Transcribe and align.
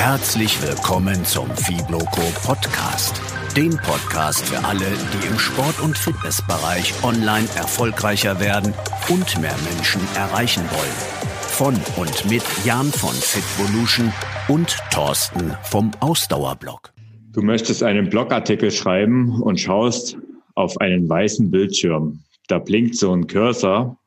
Herzlich 0.00 0.62
willkommen 0.62 1.26
zum 1.26 1.46
Fibloco 1.50 2.22
Podcast. 2.42 3.20
Dem 3.54 3.76
Podcast 3.76 4.48
für 4.48 4.64
alle, 4.64 4.78
die 4.80 5.26
im 5.26 5.38
Sport- 5.38 5.78
und 5.78 5.96
Fitnessbereich 5.96 6.94
online 7.04 7.46
erfolgreicher 7.54 8.40
werden 8.40 8.72
und 9.10 9.38
mehr 9.42 9.54
Menschen 9.70 10.00
erreichen 10.16 10.62
wollen. 10.70 10.96
Von 11.42 11.74
und 11.98 12.30
mit 12.30 12.42
Jan 12.64 12.86
von 12.86 13.12
Fitvolution 13.12 14.10
und 14.48 14.74
Thorsten 14.90 15.54
vom 15.64 15.90
Ausdauerblog. 16.00 16.94
Du 17.34 17.42
möchtest 17.42 17.82
einen 17.82 18.08
Blogartikel 18.08 18.70
schreiben 18.70 19.42
und 19.42 19.60
schaust 19.60 20.16
auf 20.54 20.80
einen 20.80 21.10
weißen 21.10 21.50
Bildschirm. 21.50 22.20
Da 22.48 22.58
blinkt 22.58 22.96
so 22.96 23.12
ein 23.12 23.26
Cursor 23.26 23.98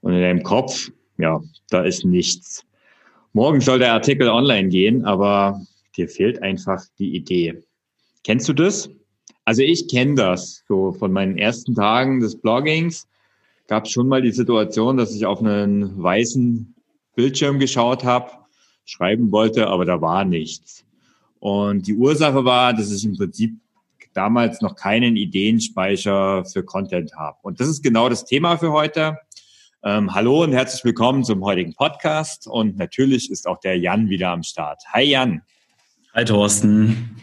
und 0.00 0.14
in 0.14 0.20
deinem 0.20 0.42
Kopf, 0.42 0.90
ja, 1.16 1.40
da 1.70 1.82
ist 1.82 2.04
nichts. 2.04 2.64
Morgen 3.32 3.60
soll 3.60 3.78
der 3.78 3.92
Artikel 3.92 4.28
online 4.28 4.68
gehen, 4.68 5.04
aber 5.04 5.60
dir 5.96 6.08
fehlt 6.08 6.42
einfach 6.42 6.82
die 6.98 7.14
Idee. 7.14 7.62
Kennst 8.24 8.48
du 8.48 8.52
das? 8.52 8.90
Also 9.44 9.62
ich 9.62 9.88
kenne 9.88 10.14
das. 10.14 10.64
So 10.68 10.92
von 10.92 11.12
meinen 11.12 11.38
ersten 11.38 11.74
Tagen 11.74 12.20
des 12.20 12.40
Bloggings 12.40 13.06
gab 13.66 13.84
es 13.84 13.92
schon 13.92 14.08
mal 14.08 14.22
die 14.22 14.32
Situation, 14.32 14.96
dass 14.96 15.14
ich 15.14 15.26
auf 15.26 15.40
einen 15.40 16.02
weißen 16.02 16.74
Bildschirm 17.14 17.58
geschaut 17.58 18.04
habe, 18.04 18.30
schreiben 18.84 19.30
wollte, 19.30 19.66
aber 19.66 19.84
da 19.84 20.00
war 20.00 20.24
nichts. 20.24 20.84
Und 21.40 21.86
die 21.86 21.94
Ursache 21.94 22.44
war, 22.44 22.72
dass 22.72 22.90
ich 22.90 23.04
im 23.04 23.16
Prinzip 23.16 23.54
damals 24.14 24.60
noch 24.62 24.74
keinen 24.74 25.16
Ideenspeicher 25.16 26.44
für 26.44 26.64
Content 26.64 27.14
habe. 27.16 27.38
Und 27.42 27.60
das 27.60 27.68
ist 27.68 27.82
genau 27.82 28.08
das 28.08 28.24
Thema 28.24 28.56
für 28.56 28.72
heute. 28.72 29.18
Ähm, 29.84 30.12
hallo 30.12 30.42
und 30.42 30.52
herzlich 30.52 30.84
willkommen 30.84 31.22
zum 31.22 31.44
heutigen 31.44 31.72
Podcast. 31.72 32.48
Und 32.48 32.76
natürlich 32.76 33.30
ist 33.30 33.46
auch 33.46 33.60
der 33.60 33.78
Jan 33.78 34.08
wieder 34.08 34.30
am 34.30 34.42
Start. 34.42 34.82
Hi 34.92 35.04
Jan. 35.04 35.42
Hi 36.12 36.24
Thorsten. 36.24 37.16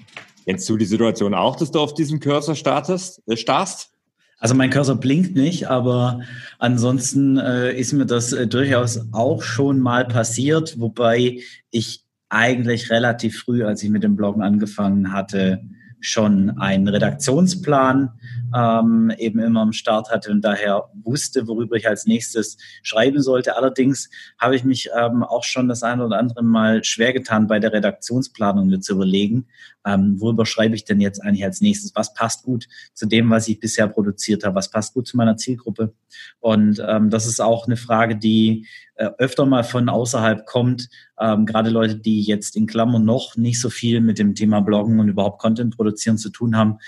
Kennst 0.45 0.69
du 0.69 0.77
die 0.77 0.85
Situation 0.85 1.33
auch, 1.33 1.57
dass 1.57 1.71
du 1.71 1.81
auf 1.81 1.93
diesem 1.93 2.21
Cursor 2.21 2.55
startest, 2.55 3.21
äh, 3.27 3.35
starrst? 3.35 3.91
Also 4.39 4.55
mein 4.55 4.69
Cursor 4.69 4.95
blinkt 4.95 5.35
nicht, 5.35 5.67
aber 5.67 6.21
ansonsten 6.57 7.37
äh, 7.37 7.77
ist 7.77 7.91
mir 7.91 8.05
das 8.05 8.31
äh, 8.31 8.47
durchaus 8.47 9.01
auch 9.11 9.43
schon 9.43 9.79
mal 9.79 10.05
passiert, 10.05 10.79
wobei 10.79 11.41
ich 11.71 12.05
eigentlich 12.29 12.89
relativ 12.89 13.37
früh, 13.37 13.65
als 13.65 13.83
ich 13.83 13.89
mit 13.89 14.03
dem 14.03 14.15
Bloggen 14.15 14.41
angefangen 14.41 15.11
hatte, 15.11 15.61
schon 16.07 16.57
einen 16.59 16.87
Redaktionsplan 16.87 18.11
ähm, 18.55 19.11
eben 19.17 19.39
immer 19.39 19.61
am 19.61 19.73
Start 19.73 20.09
hatte 20.11 20.31
und 20.31 20.41
daher 20.41 20.89
wusste, 21.03 21.47
worüber 21.47 21.75
ich 21.75 21.87
als 21.87 22.05
nächstes 22.05 22.57
schreiben 22.83 23.21
sollte. 23.21 23.57
Allerdings 23.57 24.09
habe 24.39 24.55
ich 24.55 24.63
mich 24.63 24.89
ähm, 24.97 25.23
auch 25.23 25.43
schon 25.43 25.67
das 25.67 25.83
eine 25.83 26.05
oder 26.05 26.19
andere 26.19 26.43
Mal 26.43 26.83
schwer 26.83 27.13
getan, 27.13 27.47
bei 27.47 27.59
der 27.59 27.73
Redaktionsplanung 27.73 28.67
mir 28.67 28.79
zu 28.79 28.93
überlegen, 28.93 29.47
ähm, 29.85 30.19
worüber 30.19 30.45
schreibe 30.45 30.75
ich 30.75 30.85
denn 30.85 30.99
jetzt 30.99 31.21
eigentlich 31.23 31.43
als 31.43 31.61
nächstes? 31.61 31.95
Was 31.95 32.13
passt 32.13 32.43
gut 32.43 32.67
zu 32.93 33.05
dem, 33.05 33.29
was 33.29 33.47
ich 33.47 33.59
bisher 33.59 33.87
produziert 33.87 34.43
habe? 34.43 34.55
Was 34.55 34.71
passt 34.71 34.93
gut 34.93 35.07
zu 35.07 35.17
meiner 35.17 35.37
Zielgruppe? 35.37 35.93
Und 36.39 36.83
ähm, 36.85 37.09
das 37.09 37.27
ist 37.27 37.39
auch 37.39 37.67
eine 37.67 37.77
Frage, 37.77 38.15
die 38.15 38.67
äh, 38.95 39.09
öfter 39.17 39.45
mal 39.45 39.63
von 39.63 39.89
außerhalb 39.89 40.45
kommt. 40.45 40.89
Ähm, 41.19 41.45
gerade 41.45 41.69
Leute, 41.69 41.97
die 41.97 42.21
jetzt 42.21 42.55
in 42.55 42.65
Klammern 42.65 43.05
noch 43.05 43.35
nicht 43.35 43.61
so 43.61 43.69
viel 43.69 44.01
mit 44.01 44.17
dem 44.17 44.35
Thema 44.35 44.61
Bloggen 44.61 44.99
und 44.99 45.09
überhaupt 45.09 45.39
Content 45.39 45.75
produzieren 45.75 46.17
zu 46.17 46.29
tun 46.29 46.57
haben, 46.57 46.79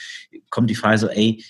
kommt 0.50 0.70
die 0.70 0.76
Frage 0.76 0.98
so, 0.98 1.08
ey, 1.08 1.44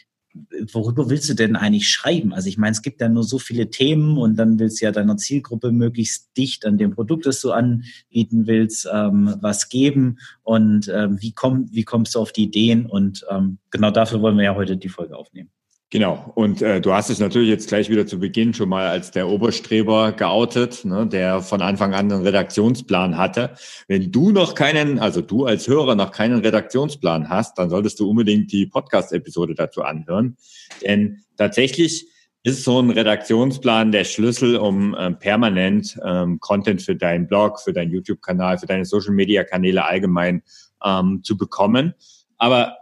worüber 0.72 1.10
willst 1.10 1.30
du 1.30 1.34
denn 1.34 1.56
eigentlich 1.56 1.90
schreiben? 1.90 2.34
Also 2.34 2.50
ich 2.50 2.58
meine, 2.58 2.72
es 2.72 2.82
gibt 2.82 3.02
ja 3.02 3.10
nur 3.10 3.24
so 3.24 3.40
viele 3.40 3.70
Themen 3.70 4.18
und 4.18 4.36
dann 4.36 4.60
willst 4.60 4.82
du 4.82 4.86
ja 4.86 4.92
deiner 4.92 5.18
Zielgruppe 5.18 5.72
möglichst 5.72 6.36
dicht 6.38 6.66
an 6.66 6.78
dem 6.78 6.92
Produkt, 6.92 7.26
das 7.26 7.42
du 7.42 7.52
anbieten 7.52 8.48
willst, 8.48 8.88
ähm, 8.92 9.36
was 9.42 9.70
geben 9.70 10.20
und 10.44 10.92
ähm, 10.94 11.22
wie, 11.22 11.32
komm, 11.32 11.70
wie 11.72 11.84
kommst 11.84 12.16
du 12.16 12.20
auf 12.20 12.32
die 12.32 12.44
Ideen 12.44 12.86
und 12.86 13.26
ähm, 13.30 13.58
genau 13.72 13.92
dafür 13.92 14.22
wollen 14.22 14.38
wir 14.38 14.46
ja 14.46 14.56
heute 14.56 14.78
die 14.78 14.90
Folge 14.90 15.16
aufnehmen. 15.16 15.52
Genau. 15.90 16.34
Und 16.36 16.62
äh, 16.62 16.82
du 16.82 16.92
hast 16.92 17.10
es 17.10 17.20
natürlich 17.20 17.48
jetzt 17.48 17.70
gleich 17.70 17.90
wieder 17.90 18.06
zu 18.06 18.20
Beginn 18.20 18.54
schon 18.54 18.68
mal 18.68 18.88
als 18.88 19.12
der 19.12 19.30
Oberstreber 19.30 20.12
geoutet, 20.12 20.84
ne, 20.84 21.08
der 21.08 21.42
von 21.42 21.62
Anfang 21.62 21.94
an 21.94 22.12
einen 22.12 22.24
Redaktionsplan 22.24 23.18
hatte. 23.18 23.52
Wenn 23.88 24.12
du 24.12 24.32
noch 24.32 24.54
keinen, 24.54 25.00
also 25.00 25.22
du 25.22 25.46
als 25.46 25.66
Hörer 25.70 25.96
noch 25.96 26.12
keinen 26.12 26.42
Redaktionsplan 26.42 27.30
hast, 27.30 27.58
dann 27.58 27.70
solltest 27.70 28.02
du 28.02 28.10
unbedingt 28.10 28.52
die 28.52 28.66
Podcast-Episode 28.66 29.56
dazu 29.56 29.82
anhören. 29.82 30.36
Denn 30.84 31.22
tatsächlich 31.38 32.08
ist 32.44 32.66
so 32.66 32.82
ein 32.82 32.90
Redaktionsplan 32.90 33.94
der 33.94 34.04
Schlüssel, 34.04 34.58
um 34.58 34.94
ähm, 35.00 35.18
permanent 35.20 35.98
ähm, 36.06 36.42
Content 36.42 36.82
für 36.82 36.98
deinen 36.98 37.28
Blog, 37.28 37.62
für 37.62 37.72
deinen 37.72 37.92
YouTube-Kanal, 37.92 38.58
für 38.58 38.68
deine 38.68 38.84
Social-Media-Kanäle 38.84 39.86
allgemein 39.86 40.44
ähm, 40.84 41.22
zu 41.24 41.38
bekommen. 41.38 41.94
Aber 42.38 42.76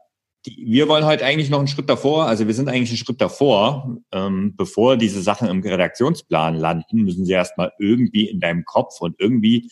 die, 0.45 0.65
wir 0.67 0.87
wollen 0.87 1.05
heute 1.05 1.25
eigentlich 1.25 1.49
noch 1.49 1.59
einen 1.59 1.67
Schritt 1.67 1.89
davor, 1.89 2.25
also 2.25 2.47
wir 2.47 2.53
sind 2.53 2.69
eigentlich 2.69 2.89
einen 2.89 2.97
Schritt 2.97 3.21
davor, 3.21 3.97
ähm, 4.11 4.53
bevor 4.55 4.97
diese 4.97 5.21
Sachen 5.21 5.47
im 5.47 5.61
Redaktionsplan 5.61 6.55
landen, 6.55 7.03
müssen 7.03 7.25
sie 7.25 7.33
erstmal 7.33 7.71
irgendwie 7.79 8.29
in 8.29 8.39
deinem 8.39 8.65
Kopf 8.65 9.01
und 9.01 9.15
irgendwie, 9.19 9.69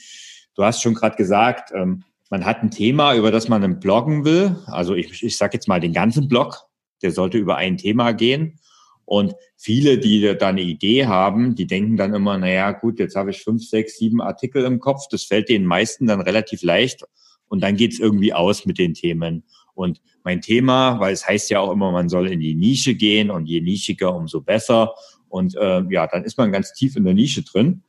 du 0.56 0.64
hast 0.64 0.82
schon 0.82 0.94
gerade 0.94 1.16
gesagt, 1.16 1.72
ähm, 1.76 2.04
man 2.30 2.46
hat 2.46 2.64
ein 2.64 2.72
Thema, 2.72 3.16
über 3.16 3.30
das 3.30 3.48
man 3.48 3.80
bloggen 3.80 4.26
will. 4.26 4.56
Also 4.66 4.96
ich, 4.96 5.22
ich 5.22 5.38
sage 5.38 5.54
jetzt 5.54 5.68
mal 5.68 5.80
den 5.80 5.94
ganzen 5.94 6.28
Blog, 6.28 6.66
der 7.04 7.12
sollte 7.12 7.38
über 7.38 7.58
ein 7.58 7.78
Thema 7.78 8.12
gehen. 8.12 8.60
Und 9.06 9.36
viele, 9.58 10.00
die 10.00 10.36
da 10.38 10.48
eine 10.48 10.62
Idee 10.62 11.06
haben, 11.06 11.54
die 11.54 11.68
denken 11.68 11.96
dann 11.96 12.16
immer, 12.16 12.38
naja, 12.38 12.72
gut, 12.72 12.98
jetzt 12.98 13.16
habe 13.16 13.30
ich 13.30 13.44
fünf, 13.44 13.64
sechs, 13.64 14.00
sieben 14.00 14.22
Artikel 14.22 14.64
im 14.64 14.80
Kopf. 14.80 15.08
Das 15.12 15.24
fällt 15.26 15.50
den 15.50 15.66
meisten 15.66 16.08
dann 16.08 16.22
relativ 16.22 16.64
leicht. 16.64 17.04
Und 17.50 17.62
dann 17.62 17.76
geht's 17.76 18.00
irgendwie 18.00 18.34
aus 18.34 18.66
mit 18.66 18.80
den 18.80 18.96
Themen. 18.96 19.44
Und 19.74 20.02
mein 20.24 20.42
Thema, 20.42 21.00
weil 21.00 21.14
es 21.14 21.28
heißt 21.28 21.50
ja 21.50 21.60
auch 21.60 21.72
immer, 21.72 21.92
man 21.92 22.10
soll 22.10 22.28
in 22.28 22.40
die 22.40 22.56
Nische 22.56 22.96
gehen 22.96 23.32
und 23.32 23.46
je 23.46 23.62
nischiger, 23.62 24.16
umso 24.16 24.42
besser. 24.42 24.94
Und 25.30 25.56
äh, 25.56 25.84
ja, 25.90 26.08
dann 26.08 26.24
ist 26.24 26.38
man 26.38 26.52
ganz 26.52 26.74
tief 26.74 26.96
in 26.96 27.06
der 27.06 27.14
Nische 27.14 27.44
drin. 27.44 27.84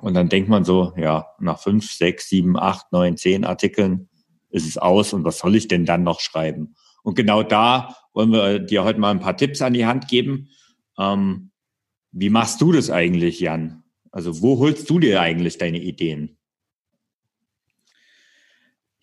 Und 0.00 0.14
dann 0.14 0.28
denkt 0.28 0.48
man 0.48 0.64
so, 0.64 0.92
ja, 0.96 1.26
nach 1.38 1.58
fünf, 1.58 1.90
sechs, 1.90 2.28
sieben, 2.28 2.56
acht, 2.56 2.92
neun, 2.92 3.16
zehn 3.16 3.44
Artikeln 3.44 4.08
ist 4.50 4.66
es 4.66 4.78
aus 4.78 5.12
und 5.12 5.24
was 5.24 5.38
soll 5.38 5.56
ich 5.56 5.66
denn 5.68 5.84
dann 5.84 6.02
noch 6.04 6.20
schreiben? 6.20 6.74
Und 7.02 7.14
genau 7.16 7.42
da 7.42 7.96
wollen 8.12 8.30
wir 8.30 8.58
dir 8.58 8.84
heute 8.84 9.00
mal 9.00 9.10
ein 9.10 9.20
paar 9.20 9.36
Tipps 9.36 9.62
an 9.62 9.72
die 9.72 9.86
Hand 9.86 10.08
geben. 10.08 10.50
Ähm, 10.98 11.50
wie 12.12 12.30
machst 12.30 12.60
du 12.60 12.72
das 12.72 12.90
eigentlich, 12.90 13.40
Jan? 13.40 13.82
Also 14.10 14.42
wo 14.42 14.58
holst 14.58 14.88
du 14.88 14.98
dir 14.98 15.20
eigentlich 15.20 15.58
deine 15.58 15.80
Ideen? 15.80 16.36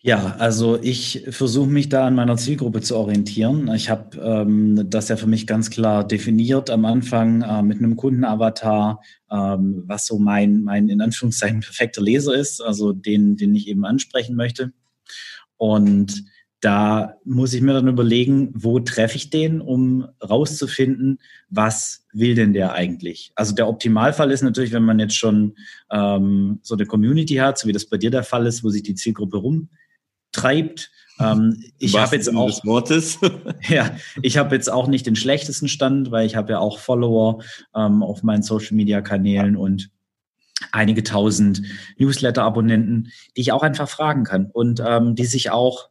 Ja, 0.02 0.34
also 0.38 0.78
ich 0.80 1.26
versuche 1.28 1.68
mich 1.68 1.90
da 1.90 2.06
an 2.06 2.14
meiner 2.14 2.38
Zielgruppe 2.38 2.80
zu 2.80 2.96
orientieren. 2.96 3.70
Ich 3.74 3.90
habe 3.90 4.16
ähm, 4.18 4.88
das 4.88 5.08
ja 5.08 5.16
für 5.16 5.26
mich 5.26 5.46
ganz 5.46 5.68
klar 5.68 6.08
definiert 6.08 6.70
am 6.70 6.86
Anfang 6.86 7.42
äh, 7.42 7.62
mit 7.62 7.78
einem 7.78 7.96
Kundenavatar, 7.96 9.02
ähm, 9.30 9.82
was 9.86 10.06
so 10.06 10.18
mein, 10.18 10.62
mein 10.62 10.88
in 10.88 11.02
Anführungszeichen 11.02 11.60
perfekter 11.60 12.00
Leser 12.00 12.34
ist, 12.34 12.62
also 12.62 12.94
den, 12.94 13.36
den 13.36 13.54
ich 13.54 13.68
eben 13.68 13.84
ansprechen 13.84 14.36
möchte. 14.36 14.72
Und 15.58 16.24
da 16.60 17.16
muss 17.26 17.52
ich 17.52 17.60
mir 17.60 17.74
dann 17.74 17.88
überlegen, 17.88 18.52
wo 18.54 18.80
treffe 18.80 19.16
ich 19.16 19.28
den, 19.28 19.60
um 19.60 20.06
rauszufinden, 20.26 21.18
was 21.50 22.06
will 22.14 22.34
denn 22.34 22.54
der 22.54 22.72
eigentlich? 22.72 23.32
Also 23.34 23.54
der 23.54 23.68
Optimalfall 23.68 24.30
ist 24.30 24.42
natürlich, 24.42 24.72
wenn 24.72 24.84
man 24.84 24.98
jetzt 24.98 25.16
schon 25.16 25.56
ähm, 25.90 26.58
so 26.62 26.74
eine 26.74 26.86
Community 26.86 27.34
hat, 27.34 27.58
so 27.58 27.68
wie 27.68 27.72
das 27.72 27.84
bei 27.84 27.98
dir 27.98 28.10
der 28.10 28.24
Fall 28.24 28.46
ist, 28.46 28.64
wo 28.64 28.70
sich 28.70 28.82
die 28.82 28.94
Zielgruppe 28.94 29.36
rum 29.36 29.68
treibt. 30.32 30.90
Ähm, 31.18 31.62
ich 31.78 31.96
habe 31.96 32.16
jetzt 32.16 32.34
auch 32.34 32.64
Wortes. 32.64 33.18
ja, 33.68 33.90
ich 34.22 34.38
habe 34.38 34.54
jetzt 34.54 34.70
auch 34.70 34.86
nicht 34.86 35.06
den 35.06 35.16
schlechtesten 35.16 35.68
Stand, 35.68 36.10
weil 36.10 36.26
ich 36.26 36.36
habe 36.36 36.52
ja 36.52 36.58
auch 36.58 36.78
Follower 36.78 37.42
ähm, 37.74 38.02
auf 38.02 38.22
meinen 38.22 38.42
Social 38.42 38.76
Media 38.76 39.02
Kanälen 39.02 39.56
und 39.56 39.90
einige 40.72 41.02
tausend 41.02 41.62
Newsletter-Abonnenten, 41.98 43.10
die 43.36 43.40
ich 43.40 43.52
auch 43.52 43.62
einfach 43.62 43.88
fragen 43.88 44.24
kann 44.24 44.46
und 44.46 44.82
ähm, 44.84 45.14
die 45.14 45.24
sich 45.24 45.50
auch 45.50 45.89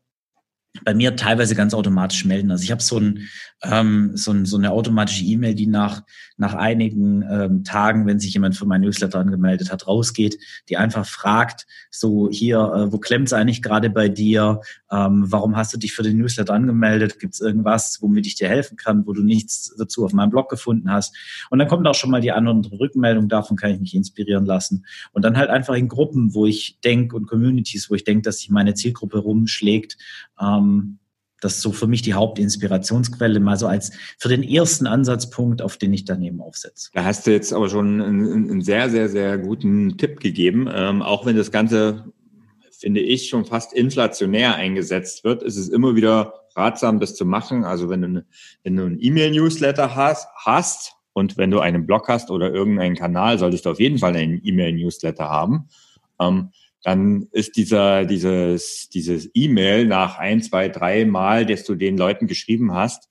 bei 0.83 0.93
mir 0.93 1.15
teilweise 1.15 1.55
ganz 1.55 1.73
automatisch 1.73 2.25
melden. 2.25 2.51
Also 2.51 2.63
ich 2.63 2.71
habe 2.71 2.81
so, 2.81 2.97
ein, 2.97 3.27
ähm, 3.63 4.11
so, 4.15 4.31
ein, 4.31 4.45
so 4.45 4.57
eine 4.57 4.71
automatische 4.71 5.25
E-Mail, 5.25 5.55
die 5.55 5.67
nach, 5.67 6.03
nach 6.37 6.53
einigen 6.53 7.23
ähm, 7.29 7.63
Tagen, 7.63 8.05
wenn 8.05 8.19
sich 8.19 8.33
jemand 8.33 8.55
für 8.55 8.65
mein 8.65 8.81
Newsletter 8.81 9.19
angemeldet 9.19 9.71
hat, 9.71 9.87
rausgeht, 9.87 10.37
die 10.69 10.77
einfach 10.77 11.05
fragt, 11.05 11.67
so 11.91 12.29
hier, 12.31 12.59
äh, 12.59 12.91
wo 12.91 12.97
klemmt's 12.97 13.33
eigentlich 13.33 13.61
gerade 13.61 13.89
bei 13.89 14.09
dir? 14.09 14.61
Ähm, 14.91 15.25
warum 15.27 15.55
hast 15.55 15.73
du 15.73 15.77
dich 15.77 15.93
für 15.93 16.03
den 16.03 16.17
Newsletter 16.17 16.53
angemeldet? 16.53 17.19
Gibt's 17.19 17.39
irgendwas, 17.41 17.97
womit 18.01 18.25
ich 18.25 18.35
dir 18.35 18.47
helfen 18.47 18.77
kann, 18.77 19.05
wo 19.05 19.13
du 19.13 19.21
nichts 19.21 19.75
dazu 19.77 20.05
auf 20.05 20.13
meinem 20.13 20.29
Blog 20.29 20.49
gefunden 20.49 20.91
hast? 20.91 21.15
Und 21.49 21.59
dann 21.59 21.67
kommt 21.67 21.87
auch 21.87 21.95
schon 21.95 22.11
mal 22.11 22.21
die 22.21 22.31
andere 22.31 22.79
Rückmeldung, 22.79 23.27
davon 23.27 23.57
kann 23.57 23.71
ich 23.71 23.79
mich 23.79 23.95
inspirieren 23.95 24.45
lassen. 24.45 24.85
Und 25.11 25.23
dann 25.23 25.37
halt 25.37 25.49
einfach 25.49 25.75
in 25.75 25.87
Gruppen, 25.87 26.33
wo 26.33 26.45
ich 26.45 26.79
denke 26.83 27.15
und 27.15 27.27
Communities, 27.27 27.89
wo 27.89 27.95
ich 27.95 28.03
denke, 28.03 28.23
dass 28.23 28.39
sich 28.39 28.49
meine 28.49 28.73
Zielgruppe 28.73 29.17
rumschlägt, 29.19 29.97
ähm, 30.39 30.68
das 31.41 31.55
ist 31.55 31.61
so 31.61 31.71
für 31.71 31.87
mich 31.87 32.01
die 32.01 32.13
Hauptinspirationsquelle, 32.13 33.39
mal 33.39 33.57
so 33.57 33.67
als 33.67 33.91
für 34.17 34.27
den 34.27 34.43
ersten 34.43 34.87
Ansatzpunkt, 34.87 35.61
auf 35.61 35.77
den 35.77 35.93
ich 35.93 36.03
daneben 36.03 36.41
aufsetze. 36.41 36.89
Da 36.93 37.05
hast 37.05 37.25
du 37.25 37.31
jetzt 37.31 37.53
aber 37.53 37.69
schon 37.69 38.01
einen, 38.01 38.49
einen 38.49 38.61
sehr, 38.61 38.89
sehr, 38.89 39.07
sehr 39.07 39.37
guten 39.37 39.97
Tipp 39.97 40.19
gegeben. 40.19 40.69
Ähm, 40.71 41.01
auch 41.01 41.25
wenn 41.25 41.37
das 41.37 41.51
Ganze 41.51 42.11
finde 42.79 43.01
ich, 43.01 43.27
schon 43.27 43.45
fast 43.45 43.73
inflationär 43.73 44.55
eingesetzt 44.55 45.23
wird, 45.23 45.43
ist 45.43 45.57
es 45.57 45.69
immer 45.69 45.95
wieder 45.95 46.33
ratsam, 46.55 46.99
das 46.99 47.15
zu 47.15 47.25
machen. 47.25 47.65
Also 47.65 47.89
wenn 47.89 48.01
du, 48.01 48.25
wenn 48.63 48.75
du 48.75 48.85
ein 48.85 48.97
E-Mail-Newsletter 48.99 49.95
hast, 49.95 50.27
hast 50.37 50.93
und 51.13 51.37
wenn 51.37 51.51
du 51.51 51.59
einen 51.59 51.85
Blog 51.85 52.07
hast 52.07 52.31
oder 52.31 52.51
irgendeinen 52.53 52.95
Kanal, 52.95 53.37
solltest 53.37 53.65
du 53.65 53.71
auf 53.71 53.79
jeden 53.79 53.97
Fall 53.97 54.15
einen 54.15 54.41
E-Mail-Newsletter 54.43 55.29
haben. 55.29 55.67
Ähm, 56.19 56.51
dann 56.83 57.27
ist 57.31 57.57
dieser, 57.57 58.05
dieses, 58.05 58.89
dieses 58.89 59.29
E-Mail 59.33 59.85
nach 59.85 60.17
ein, 60.17 60.41
zwei, 60.41 60.69
drei 60.69 61.05
Mal, 61.05 61.45
dass 61.45 61.65
du 61.65 61.75
den 61.75 61.97
Leuten 61.97 62.27
geschrieben 62.27 62.73
hast, 62.73 63.09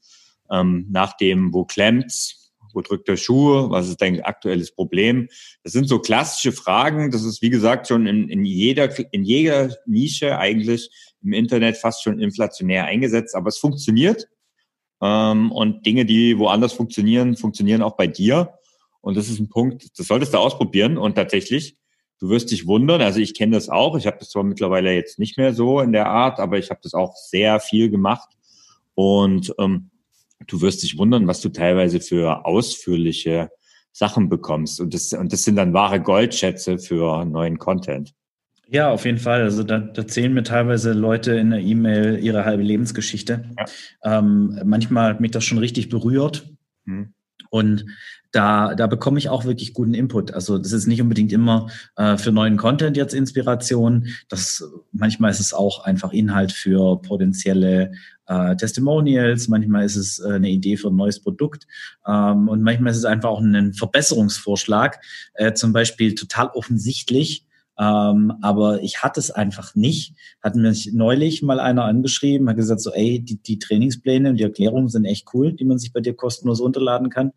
ähm, 0.50 0.86
nach 0.90 1.16
dem, 1.16 1.52
wo 1.52 1.64
klemmt's, 1.64 2.52
wo 2.72 2.80
drückt 2.80 3.08
der 3.08 3.16
Schuh, 3.16 3.70
was 3.70 3.88
ist 3.88 4.00
dein 4.00 4.22
aktuelles 4.22 4.72
Problem? 4.74 5.28
Das 5.62 5.72
sind 5.72 5.88
so 5.88 5.98
klassische 5.98 6.52
Fragen. 6.52 7.10
Das 7.10 7.24
ist, 7.24 7.42
wie 7.42 7.50
gesagt, 7.50 7.88
schon 7.88 8.06
in, 8.06 8.28
in 8.28 8.44
jeder, 8.44 8.90
in 9.12 9.24
jeder 9.24 9.74
Nische 9.86 10.38
eigentlich 10.38 10.90
im 11.22 11.32
Internet 11.32 11.76
fast 11.76 12.02
schon 12.02 12.20
inflationär 12.20 12.84
eingesetzt, 12.84 13.34
aber 13.34 13.48
es 13.48 13.58
funktioniert. 13.58 14.28
Ähm, 15.02 15.52
und 15.52 15.86
Dinge, 15.86 16.04
die 16.04 16.38
woanders 16.38 16.72
funktionieren, 16.72 17.36
funktionieren 17.36 17.82
auch 17.82 17.96
bei 17.96 18.06
dir. 18.06 18.54
Und 19.00 19.16
das 19.16 19.28
ist 19.28 19.38
ein 19.38 19.48
Punkt, 19.48 19.98
das 19.98 20.06
solltest 20.06 20.34
du 20.34 20.38
ausprobieren. 20.38 20.98
Und 20.98 21.14
tatsächlich, 21.14 21.77
du 22.18 22.28
wirst 22.28 22.50
dich 22.50 22.66
wundern. 22.66 23.00
Also 23.00 23.20
ich 23.20 23.34
kenne 23.34 23.56
das 23.56 23.68
auch. 23.68 23.96
Ich 23.96 24.06
habe 24.06 24.18
das 24.18 24.30
zwar 24.30 24.44
mittlerweile 24.44 24.92
jetzt 24.94 25.18
nicht 25.18 25.36
mehr 25.38 25.54
so 25.54 25.80
in 25.80 25.92
der 25.92 26.08
Art, 26.08 26.40
aber 26.40 26.58
ich 26.58 26.70
habe 26.70 26.80
das 26.82 26.94
auch 26.94 27.14
sehr 27.16 27.60
viel 27.60 27.90
gemacht. 27.90 28.28
Und 28.94 29.54
ähm, 29.58 29.90
du 30.46 30.60
wirst 30.60 30.82
dich 30.82 30.98
wundern, 30.98 31.26
was 31.26 31.40
du 31.40 31.48
teilweise 31.50 32.00
für 32.00 32.44
ausführliche 32.44 33.50
Sachen 33.92 34.28
bekommst. 34.28 34.80
Und 34.80 34.94
das, 34.94 35.12
und 35.12 35.32
das 35.32 35.44
sind 35.44 35.56
dann 35.56 35.72
wahre 35.72 36.00
Goldschätze 36.00 36.78
für 36.78 37.24
neuen 37.24 37.58
Content. 37.58 38.14
Ja, 38.70 38.90
auf 38.90 39.06
jeden 39.06 39.18
Fall. 39.18 39.42
Also 39.42 39.62
da, 39.62 39.78
da 39.78 40.06
zählen 40.06 40.34
mir 40.34 40.42
teilweise 40.42 40.92
Leute 40.92 41.32
in 41.32 41.50
der 41.50 41.60
E-Mail 41.60 42.18
ihre 42.22 42.44
halbe 42.44 42.62
Lebensgeschichte. 42.62 43.44
Ja. 43.58 44.18
Ähm, 44.18 44.60
manchmal 44.64 45.10
hat 45.10 45.20
mich 45.20 45.30
das 45.30 45.44
schon 45.44 45.58
richtig 45.58 45.88
berührt. 45.88 46.48
Hm. 46.84 47.14
Und 47.50 47.86
da, 48.32 48.74
da 48.74 48.86
bekomme 48.86 49.18
ich 49.18 49.28
auch 49.28 49.44
wirklich 49.44 49.72
guten 49.72 49.94
Input. 49.94 50.32
Also 50.32 50.58
das 50.58 50.72
ist 50.72 50.86
nicht 50.86 51.00
unbedingt 51.00 51.32
immer 51.32 51.68
äh, 51.96 52.16
für 52.16 52.32
neuen 52.32 52.56
Content 52.56 52.96
jetzt 52.96 53.14
Inspiration. 53.14 54.08
Das 54.28 54.62
manchmal 54.92 55.30
ist 55.30 55.40
es 55.40 55.54
auch 55.54 55.84
einfach 55.84 56.12
Inhalt 56.12 56.52
für 56.52 57.00
potenzielle 57.00 57.92
äh, 58.26 58.56
Testimonials. 58.56 59.48
Manchmal 59.48 59.84
ist 59.84 59.96
es 59.96 60.18
äh, 60.18 60.34
eine 60.34 60.50
Idee 60.50 60.76
für 60.76 60.88
ein 60.88 60.96
neues 60.96 61.20
Produkt 61.20 61.66
ähm, 62.06 62.48
und 62.48 62.62
manchmal 62.62 62.92
ist 62.92 62.98
es 62.98 63.04
einfach 63.04 63.30
auch 63.30 63.40
ein 63.40 63.72
Verbesserungsvorschlag. 63.72 65.00
Äh, 65.34 65.54
zum 65.54 65.72
Beispiel 65.72 66.14
total 66.14 66.48
offensichtlich 66.48 67.46
ähm, 67.80 68.32
aber 68.42 68.82
ich 68.82 69.02
hatte 69.02 69.20
es 69.20 69.30
einfach 69.30 69.74
nicht. 69.76 70.14
Hat 70.42 70.56
mich 70.56 70.90
neulich 70.92 71.42
mal 71.42 71.60
einer 71.60 71.84
angeschrieben, 71.84 72.48
hat 72.48 72.56
gesagt 72.56 72.80
so, 72.80 72.92
ey, 72.92 73.20
die, 73.20 73.40
die 73.40 73.60
Trainingspläne 73.60 74.30
und 74.30 74.36
die 74.36 74.42
Erklärungen 74.42 74.88
sind 74.88 75.04
echt 75.04 75.28
cool, 75.32 75.52
die 75.52 75.64
man 75.64 75.78
sich 75.78 75.92
bei 75.92 76.00
dir 76.00 76.14
kostenlos 76.14 76.60
runterladen 76.60 77.08
kann. 77.08 77.32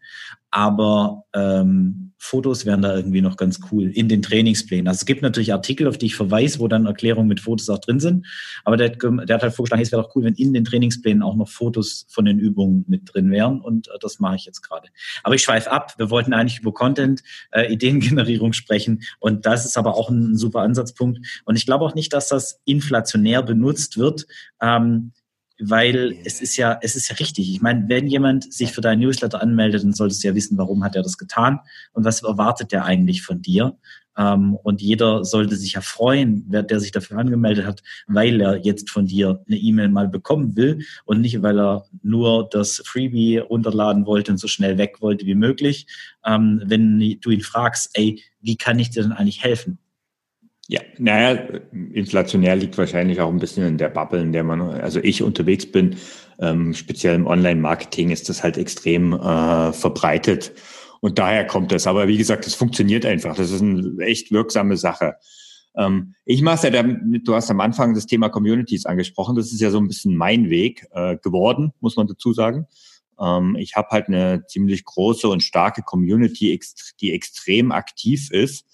Aber 0.51 1.23
ähm, 1.33 2.11
Fotos 2.23 2.67
wären 2.67 2.83
da 2.83 2.95
irgendwie 2.95 3.21
noch 3.21 3.35
ganz 3.35 3.59
cool 3.71 3.89
in 3.89 4.07
den 4.07 4.21
Trainingsplänen. 4.21 4.87
Also 4.87 4.99
es 4.99 5.05
gibt 5.07 5.23
natürlich 5.23 5.53
Artikel, 5.53 5.87
auf 5.87 5.97
die 5.97 6.05
ich 6.05 6.15
verweise, 6.15 6.59
wo 6.59 6.67
dann 6.67 6.85
Erklärungen 6.85 7.27
mit 7.27 7.39
Fotos 7.39 7.67
auch 7.67 7.79
drin 7.79 7.99
sind. 7.99 8.27
Aber 8.63 8.77
der, 8.77 8.89
der 8.89 9.35
hat 9.35 9.41
halt 9.41 9.55
vorgeschlagen, 9.55 9.81
es 9.81 9.91
wäre 9.91 10.03
doch 10.03 10.15
cool, 10.15 10.25
wenn 10.25 10.35
in 10.35 10.53
den 10.53 10.63
Trainingsplänen 10.63 11.23
auch 11.23 11.35
noch 11.35 11.49
Fotos 11.49 12.05
von 12.09 12.25
den 12.25 12.37
Übungen 12.37 12.85
mit 12.87 13.11
drin 13.11 13.31
wären. 13.31 13.59
Und 13.59 13.87
äh, 13.87 13.93
das 13.99 14.19
mache 14.19 14.35
ich 14.35 14.45
jetzt 14.45 14.61
gerade. 14.61 14.89
Aber 15.23 15.33
ich 15.33 15.41
schweife 15.41 15.71
ab. 15.71 15.95
Wir 15.97 16.11
wollten 16.11 16.33
eigentlich 16.33 16.59
über 16.59 16.73
Content, 16.73 17.23
äh, 17.51 17.73
Ideengenerierung 17.73 18.53
sprechen. 18.53 19.01
Und 19.19 19.47
das 19.47 19.65
ist 19.65 19.75
aber 19.75 19.95
auch 19.95 20.11
ein, 20.11 20.33
ein 20.33 20.37
super 20.37 20.59
Ansatzpunkt. 20.59 21.41
Und 21.45 21.55
ich 21.55 21.65
glaube 21.65 21.85
auch 21.85 21.95
nicht, 21.95 22.13
dass 22.13 22.27
das 22.27 22.61
inflationär 22.65 23.41
benutzt 23.41 23.97
wird. 23.97 24.27
Ähm, 24.61 25.11
weil 25.61 26.17
es 26.25 26.41
ist 26.41 26.57
ja, 26.57 26.77
es 26.81 26.95
ist 26.95 27.09
ja 27.09 27.15
richtig. 27.15 27.51
Ich 27.51 27.61
meine, 27.61 27.87
wenn 27.87 28.07
jemand 28.07 28.51
sich 28.51 28.71
für 28.71 28.81
deinen 28.81 29.01
Newsletter 29.01 29.41
anmeldet, 29.41 29.83
dann 29.83 29.93
solltest 29.93 30.23
du 30.23 30.27
ja 30.29 30.35
wissen, 30.35 30.57
warum 30.57 30.83
hat 30.83 30.95
er 30.95 31.03
das 31.03 31.17
getan 31.17 31.59
und 31.93 32.03
was 32.03 32.23
erwartet 32.23 32.73
er 32.73 32.85
eigentlich 32.85 33.21
von 33.21 33.41
dir. 33.41 33.77
Ähm, 34.17 34.55
und 34.55 34.81
jeder 34.81 35.23
sollte 35.23 35.55
sich 35.55 35.73
ja 35.73 35.81
freuen, 35.81 36.45
wer 36.49 36.63
der 36.63 36.79
sich 36.79 36.91
dafür 36.91 37.17
angemeldet 37.17 37.65
hat, 37.65 37.81
weil 38.07 38.41
er 38.41 38.57
jetzt 38.57 38.89
von 38.89 39.05
dir 39.05 39.43
eine 39.47 39.57
E-Mail 39.57 39.89
mal 39.89 40.09
bekommen 40.09 40.55
will 40.55 40.85
und 41.05 41.21
nicht, 41.21 41.41
weil 41.41 41.59
er 41.59 41.85
nur 42.01 42.49
das 42.49 42.81
Freebie 42.85 43.37
runterladen 43.37 44.05
wollte 44.05 44.31
und 44.31 44.37
so 44.37 44.47
schnell 44.47 44.77
weg 44.77 44.97
wollte 45.01 45.25
wie 45.25 45.35
möglich. 45.35 45.87
Ähm, 46.25 46.61
wenn 46.65 46.99
du 46.99 47.29
ihn 47.29 47.41
fragst, 47.41 47.91
ey, 47.93 48.21
wie 48.41 48.57
kann 48.57 48.79
ich 48.79 48.89
dir 48.89 49.03
denn 49.03 49.13
eigentlich 49.13 49.43
helfen? 49.43 49.77
Ja, 50.71 50.79
naja, 50.99 51.37
inflationär 51.91 52.55
liegt 52.55 52.77
wahrscheinlich 52.77 53.19
auch 53.19 53.27
ein 53.27 53.39
bisschen 53.39 53.67
in 53.67 53.77
der 53.77 53.89
Bubble, 53.89 54.21
in 54.21 54.31
der 54.31 54.45
man, 54.45 54.61
also 54.61 55.01
ich 55.03 55.21
unterwegs 55.21 55.69
bin. 55.69 55.97
Ähm, 56.39 56.73
speziell 56.73 57.15
im 57.15 57.27
Online-Marketing 57.27 58.09
ist 58.09 58.29
das 58.29 58.41
halt 58.41 58.57
extrem 58.57 59.11
äh, 59.11 59.73
verbreitet. 59.73 60.53
Und 61.01 61.19
daher 61.19 61.45
kommt 61.45 61.73
das. 61.73 61.87
Aber 61.87 62.07
wie 62.07 62.17
gesagt, 62.17 62.47
es 62.47 62.55
funktioniert 62.55 63.05
einfach. 63.05 63.35
Das 63.35 63.51
ist 63.51 63.61
eine 63.61 64.01
echt 64.05 64.31
wirksame 64.31 64.77
Sache. 64.77 65.15
Ähm, 65.75 66.15
ich 66.23 66.41
mache 66.41 66.67
ja 66.67 66.71
damit, 66.71 67.27
du 67.27 67.35
hast 67.35 67.51
am 67.51 67.59
Anfang 67.59 67.93
das 67.93 68.05
Thema 68.05 68.29
Communities 68.29 68.85
angesprochen. 68.85 69.35
Das 69.35 69.51
ist 69.51 69.59
ja 69.59 69.71
so 69.71 69.77
ein 69.77 69.89
bisschen 69.89 70.15
mein 70.15 70.49
Weg 70.49 70.87
äh, 70.91 71.17
geworden, 71.17 71.73
muss 71.81 71.97
man 71.97 72.07
dazu 72.07 72.31
sagen. 72.31 72.65
Ähm, 73.19 73.57
ich 73.59 73.75
habe 73.75 73.89
halt 73.89 74.07
eine 74.07 74.45
ziemlich 74.47 74.85
große 74.85 75.27
und 75.27 75.43
starke 75.43 75.81
Community, 75.81 76.57
die 77.01 77.11
extrem 77.11 77.73
aktiv 77.73 78.31
ist 78.31 78.65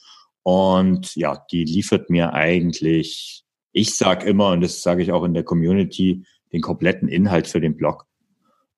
und 0.47 1.13
ja, 1.17 1.43
die 1.51 1.65
liefert 1.65 2.09
mir 2.09 2.31
eigentlich, 2.31 3.43
ich 3.73 3.97
sage 3.97 4.25
immer, 4.25 4.51
und 4.51 4.61
das 4.61 4.81
sage 4.81 5.03
ich 5.03 5.11
auch 5.11 5.25
in 5.25 5.33
der 5.33 5.43
Community, 5.43 6.23
den 6.53 6.61
kompletten 6.61 7.09
Inhalt 7.09 7.47
für 7.47 7.59
den 7.59 7.75
Blog. 7.75 8.05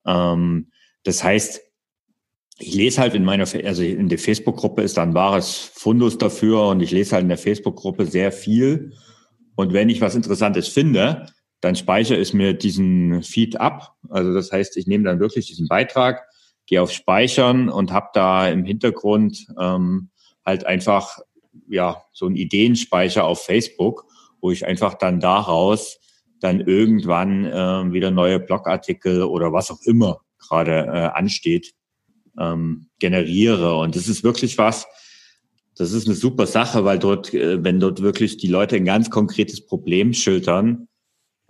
Ähm, 0.04 0.72
das 1.04 1.24
heißt, 1.24 1.62
ich 2.58 2.74
lese 2.74 3.00
halt 3.00 3.14
in 3.14 3.24
meiner, 3.24 3.44
also 3.44 3.84
in 3.84 4.10
der 4.10 4.18
Facebook-Gruppe 4.18 4.82
ist 4.82 4.98
da 4.98 5.04
ein 5.04 5.14
wahres 5.14 5.70
Fundus 5.76 6.18
dafür 6.18 6.70
und 6.70 6.82
ich 6.82 6.90
lese 6.90 7.14
halt 7.14 7.22
in 7.22 7.30
der 7.30 7.38
Facebook-Gruppe 7.38 8.08
sehr 8.08 8.32
viel. 8.32 8.94
Und 9.56 9.72
wenn 9.72 9.90
ich 9.90 10.02
was 10.02 10.16
Interessantes 10.16 10.70
finde, 10.70 11.28
dann 11.62 11.76
speichere 11.76 12.18
ich 12.18 12.34
mir 12.34 12.56
diesen 12.56 13.22
Feed 13.22 13.62
ab. 13.62 13.96
Also 14.10 14.34
das 14.34 14.52
heißt, 14.52 14.76
ich 14.76 14.88
nehme 14.88 15.04
dann 15.04 15.20
wirklich 15.20 15.46
diesen 15.46 15.68
Beitrag, 15.68 16.26
gehe 16.66 16.82
auf 16.82 16.92
Speichern 16.92 17.70
und 17.70 17.92
habe 17.92 18.08
da 18.16 18.50
im 18.50 18.66
Hintergrund 18.66 19.46
ähm, 19.62 20.10
halt 20.44 20.66
einfach 20.66 21.20
ja, 21.68 22.04
so 22.14 22.28
ein 22.28 22.36
Ideenspeicher 22.36 23.26
auf 23.26 23.44
Facebook, 23.44 24.06
wo 24.42 24.52
ich 24.52 24.66
einfach 24.66 24.94
dann 24.94 25.20
daraus 25.20 26.00
dann 26.40 26.62
irgendwann 26.62 27.46
äh, 27.46 27.94
wieder 27.94 28.12
neue 28.12 28.40
Blogartikel 28.40 29.24
oder 29.24 29.52
was 29.52 29.72
auch 29.72 29.82
immer 29.84 30.22
gerade 30.38 30.72
äh, 30.72 31.18
ansteht, 31.18 31.74
ähm, 32.40 32.88
generiere. 33.00 33.76
Und 33.78 33.96
das 33.96 34.08
ist 34.08 34.24
wirklich 34.24 34.58
was, 34.58 34.88
das 35.76 35.92
ist 35.92 36.08
eine 36.08 36.16
super 36.16 36.48
Sache, 36.48 36.86
weil 36.86 37.00
dort, 37.00 37.34
äh, 37.34 37.64
wenn 37.64 37.80
dort 37.80 38.02
wirklich 38.02 38.38
die 38.38 38.48
Leute 38.48 38.76
ein 38.76 38.86
ganz 38.86 39.10
konkretes 39.10 39.66
Problem 39.66 40.14
schildern, 40.14 40.88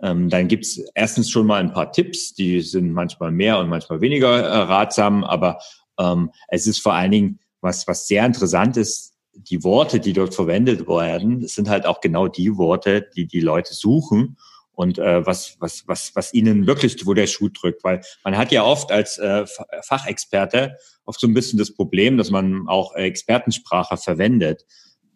ähm, 0.02 0.28
dann 0.28 0.48
gibt's 0.48 0.80
erstens 0.94 1.30
schon 1.30 1.46
mal 1.46 1.60
ein 1.60 1.72
paar 1.72 1.92
Tipps, 1.92 2.34
die 2.34 2.60
sind 2.60 2.92
manchmal 2.92 3.30
mehr 3.30 3.58
und 3.58 3.68
manchmal 3.68 4.00
weniger 4.00 4.40
äh, 4.40 4.56
ratsam, 4.62 5.24
aber 5.24 5.58
ähm, 5.98 6.30
es 6.48 6.66
ist 6.66 6.80
vor 6.80 6.94
allen 6.94 7.10
Dingen 7.10 7.40
was, 7.60 7.86
was 7.86 8.06
sehr 8.08 8.24
interessant 8.24 8.76
ist, 8.76 9.09
die 9.34 9.62
Worte, 9.64 10.00
die 10.00 10.12
dort 10.12 10.34
verwendet 10.34 10.86
werden, 10.86 11.46
sind 11.46 11.68
halt 11.68 11.86
auch 11.86 12.00
genau 12.00 12.28
die 12.28 12.56
Worte, 12.56 13.08
die 13.16 13.26
die 13.26 13.40
Leute 13.40 13.74
suchen 13.74 14.36
und 14.72 14.98
äh, 14.98 15.24
was, 15.26 15.56
was, 15.60 15.84
was, 15.86 16.12
was 16.14 16.32
ihnen 16.32 16.66
wirklich, 16.66 17.06
wo 17.06 17.14
der 17.14 17.26
Schuh 17.26 17.48
drückt. 17.48 17.84
Weil 17.84 18.00
man 18.24 18.36
hat 18.36 18.50
ja 18.50 18.64
oft 18.64 18.90
als 18.90 19.18
äh, 19.18 19.44
Fachexperte 19.82 20.76
oft 21.04 21.20
so 21.20 21.26
ein 21.26 21.34
bisschen 21.34 21.58
das 21.58 21.74
Problem, 21.74 22.16
dass 22.16 22.30
man 22.30 22.66
auch 22.66 22.94
Expertensprache 22.94 23.96
verwendet, 23.96 24.64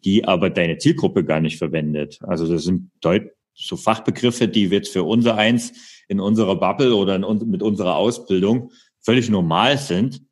die 0.05 0.25
aber 0.25 0.51
deine 0.51 0.79
Zielgruppe 0.79 1.25
gar 1.25 1.41
nicht 1.41 1.59
verwendet. 1.59 2.19
Also 2.23 2.47
das 2.47 2.65
sind 2.65 2.91
deut 3.01 3.31
so 3.55 3.77
Fachbegriffe, 3.77 4.49
die 4.49 4.67
jetzt 4.67 4.93
für 4.93 5.05
unser 5.05 5.37
eins 5.37 5.73
in 6.09 6.21
unserer 6.21 6.57
Bubble 6.57 6.95
oder 6.95 7.15
in, 7.15 7.51
mit 7.51 7.63
unserer 7.63 7.97
Ausbildung 7.97 8.71
völlig 9.01 9.31
normal 9.31 9.79
sind 9.79 10.23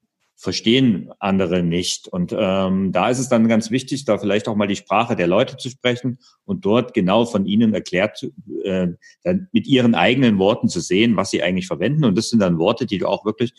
verstehen 0.43 1.11
andere 1.21 1.63
nicht. 1.63 2.09
Und 2.09 2.35
ähm, 2.37 2.91
da 2.91 3.11
ist 3.11 3.21
es 3.21 3.29
dann 3.29 3.47
ganz 3.47 3.71
wichtig, 3.71 4.05
da 4.05 4.19
vielleicht 4.19 4.49
auch 4.49 4.57
mal 4.57 4.67
die 4.67 4.75
Sprache 4.75 5.15
der 5.15 5.29
Leute 5.29 5.57
zu 5.57 5.71
sprechen 5.71 6.19
und 6.45 6.65
dort 6.65 6.95
genau 6.95 7.25
von 7.27 7.47
ihnen 7.47 7.73
erklärt, 7.75 8.29
äh, 8.65 8.89
dann 9.23 9.49
mit 9.53 9.69
ihren 9.69 9.95
eigenen 9.95 10.39
Worten 10.39 10.69
zu 10.69 10.81
sehen, 10.81 11.17
was 11.17 11.31
sie 11.31 11.45
eigentlich 11.45 11.69
verwenden. 11.69 12.05
Und 12.05 12.19
das 12.19 12.29
sind 12.29 12.41
dann 12.41 12.59
Worte, 12.59 12.87
die 12.87 12.99
du 12.99 13.07
auch 13.07 13.25
wirklich 13.25 13.53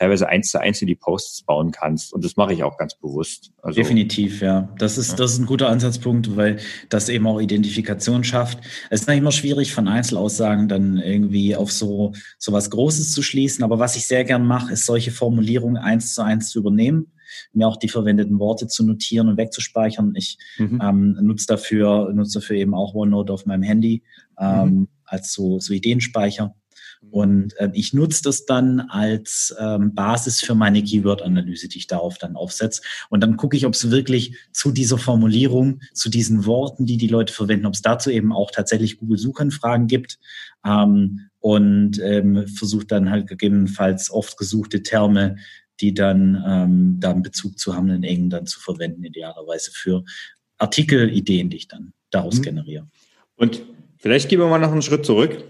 teilweise 0.00 0.28
eins 0.28 0.50
zu 0.50 0.58
eins 0.58 0.80
in 0.80 0.86
die 0.88 0.94
Posts 0.94 1.42
bauen 1.42 1.72
kannst. 1.72 2.14
Und 2.14 2.24
das 2.24 2.36
mache 2.36 2.54
ich 2.54 2.62
auch 2.62 2.78
ganz 2.78 2.94
bewusst. 2.94 3.52
Also, 3.60 3.76
Definitiv, 3.76 4.40
ja. 4.40 4.74
Das 4.78 4.96
ist, 4.96 5.10
ja. 5.10 5.16
das 5.16 5.32
ist 5.32 5.40
ein 5.40 5.46
guter 5.46 5.68
Ansatzpunkt, 5.68 6.36
weil 6.36 6.58
das 6.88 7.10
eben 7.10 7.26
auch 7.26 7.38
Identifikation 7.38 8.24
schafft. 8.24 8.60
Es 8.88 9.02
ist 9.02 9.08
nicht 9.08 9.18
immer 9.18 9.30
schwierig, 9.30 9.74
von 9.74 9.88
Einzelaussagen 9.88 10.68
dann 10.68 10.96
irgendwie 10.96 11.54
auf 11.54 11.70
so, 11.70 12.12
so 12.38 12.52
was 12.52 12.70
Großes 12.70 13.12
zu 13.12 13.22
schließen. 13.22 13.62
Aber 13.62 13.78
was 13.78 13.94
ich 13.94 14.06
sehr 14.06 14.24
gern 14.24 14.46
mache, 14.46 14.72
ist 14.72 14.86
solche 14.86 15.10
Formulierungen 15.10 15.76
eins 15.76 16.14
zu 16.14 16.22
eins 16.22 16.29
zu 16.38 16.60
übernehmen 16.60 17.12
mir 17.52 17.66
auch 17.66 17.76
die 17.76 17.88
verwendeten 17.88 18.38
Worte 18.38 18.66
zu 18.66 18.84
notieren 18.84 19.28
und 19.28 19.36
wegzuspeichern. 19.36 20.14
Ich 20.14 20.38
mhm. 20.58 20.80
ähm, 20.82 21.18
nutze 21.20 21.46
dafür, 21.46 22.12
nutze 22.12 22.40
dafür 22.40 22.56
eben 22.56 22.74
auch 22.74 22.94
OneNote 22.94 23.32
auf 23.32 23.46
meinem 23.46 23.62
Handy 23.62 24.02
ähm, 24.38 24.64
mhm. 24.64 24.88
als 25.04 25.32
so, 25.32 25.58
so 25.60 25.72
Ideenspeicher. 25.72 26.54
Und 27.10 27.58
äh, 27.58 27.70
ich 27.72 27.94
nutze 27.94 28.22
das 28.22 28.44
dann 28.44 28.80
als 28.80 29.54
ähm, 29.58 29.94
Basis 29.94 30.40
für 30.40 30.54
meine 30.54 30.82
Keyword-Analyse, 30.82 31.68
die 31.68 31.78
ich 31.78 31.86
darauf 31.86 32.18
dann 32.18 32.36
aufsetze. 32.36 32.82
Und 33.08 33.22
dann 33.22 33.38
gucke 33.38 33.56
ich, 33.56 33.64
ob 33.64 33.72
es 33.72 33.90
wirklich 33.90 34.36
zu 34.52 34.70
dieser 34.70 34.98
Formulierung, 34.98 35.80
zu 35.94 36.10
diesen 36.10 36.44
Worten, 36.44 36.84
die 36.84 36.98
die 36.98 37.08
Leute 37.08 37.32
verwenden, 37.32 37.64
ob 37.64 37.72
es 37.72 37.80
dazu 37.80 38.10
eben 38.10 38.34
auch 38.34 38.50
tatsächlich 38.50 38.98
Google-Suchanfragen 38.98 39.86
gibt. 39.86 40.18
Ähm, 40.64 41.26
und 41.42 41.98
ähm, 42.02 42.46
versuche 42.48 42.84
dann 42.84 43.08
halt 43.08 43.26
gegebenenfalls 43.26 44.10
oft 44.10 44.36
gesuchte 44.36 44.82
Terme, 44.82 45.36
die 45.80 45.94
dann 45.94 46.42
ähm, 46.46 46.96
da 47.00 47.10
einen 47.10 47.22
Bezug 47.22 47.58
zu 47.58 47.74
haben, 47.74 47.90
in 47.90 48.04
eng 48.04 48.30
dann 48.30 48.46
zu 48.46 48.60
verwenden, 48.60 49.04
idealerweise 49.04 49.70
für 49.72 50.04
Artikelideen, 50.58 51.50
die 51.50 51.56
ich 51.56 51.68
dann 51.68 51.92
daraus 52.10 52.38
mhm. 52.38 52.42
generiere. 52.42 52.88
Und 53.36 53.62
vielleicht 53.98 54.28
gehen 54.28 54.40
wir 54.40 54.48
mal 54.48 54.58
noch 54.58 54.72
einen 54.72 54.82
Schritt 54.82 55.06
zurück. 55.06 55.44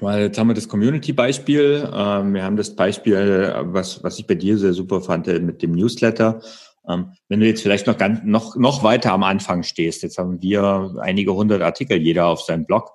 Weil 0.00 0.24
jetzt 0.24 0.38
haben 0.38 0.48
wir 0.48 0.54
das 0.54 0.68
Community-Beispiel. 0.68 1.90
Ähm, 1.92 2.34
wir 2.34 2.44
haben 2.44 2.56
das 2.56 2.76
Beispiel, 2.76 3.52
was, 3.62 4.04
was 4.04 4.18
ich 4.18 4.26
bei 4.26 4.34
dir 4.34 4.56
sehr 4.58 4.72
super 4.72 5.00
fand, 5.00 5.26
äh, 5.26 5.40
mit 5.40 5.60
dem 5.62 5.72
Newsletter. 5.72 6.40
Ähm, 6.88 7.12
wenn 7.28 7.40
du 7.40 7.46
jetzt 7.46 7.62
vielleicht 7.62 7.86
noch, 7.86 7.98
ganz, 7.98 8.20
noch, 8.22 8.54
noch 8.54 8.84
weiter 8.84 9.12
am 9.12 9.24
Anfang 9.24 9.62
stehst, 9.64 10.02
jetzt 10.02 10.18
haben 10.18 10.40
wir 10.40 10.94
einige 11.00 11.34
hundert 11.34 11.62
Artikel 11.62 11.98
jeder 11.98 12.26
auf 12.26 12.42
seinem 12.42 12.64
Blog. 12.64 12.92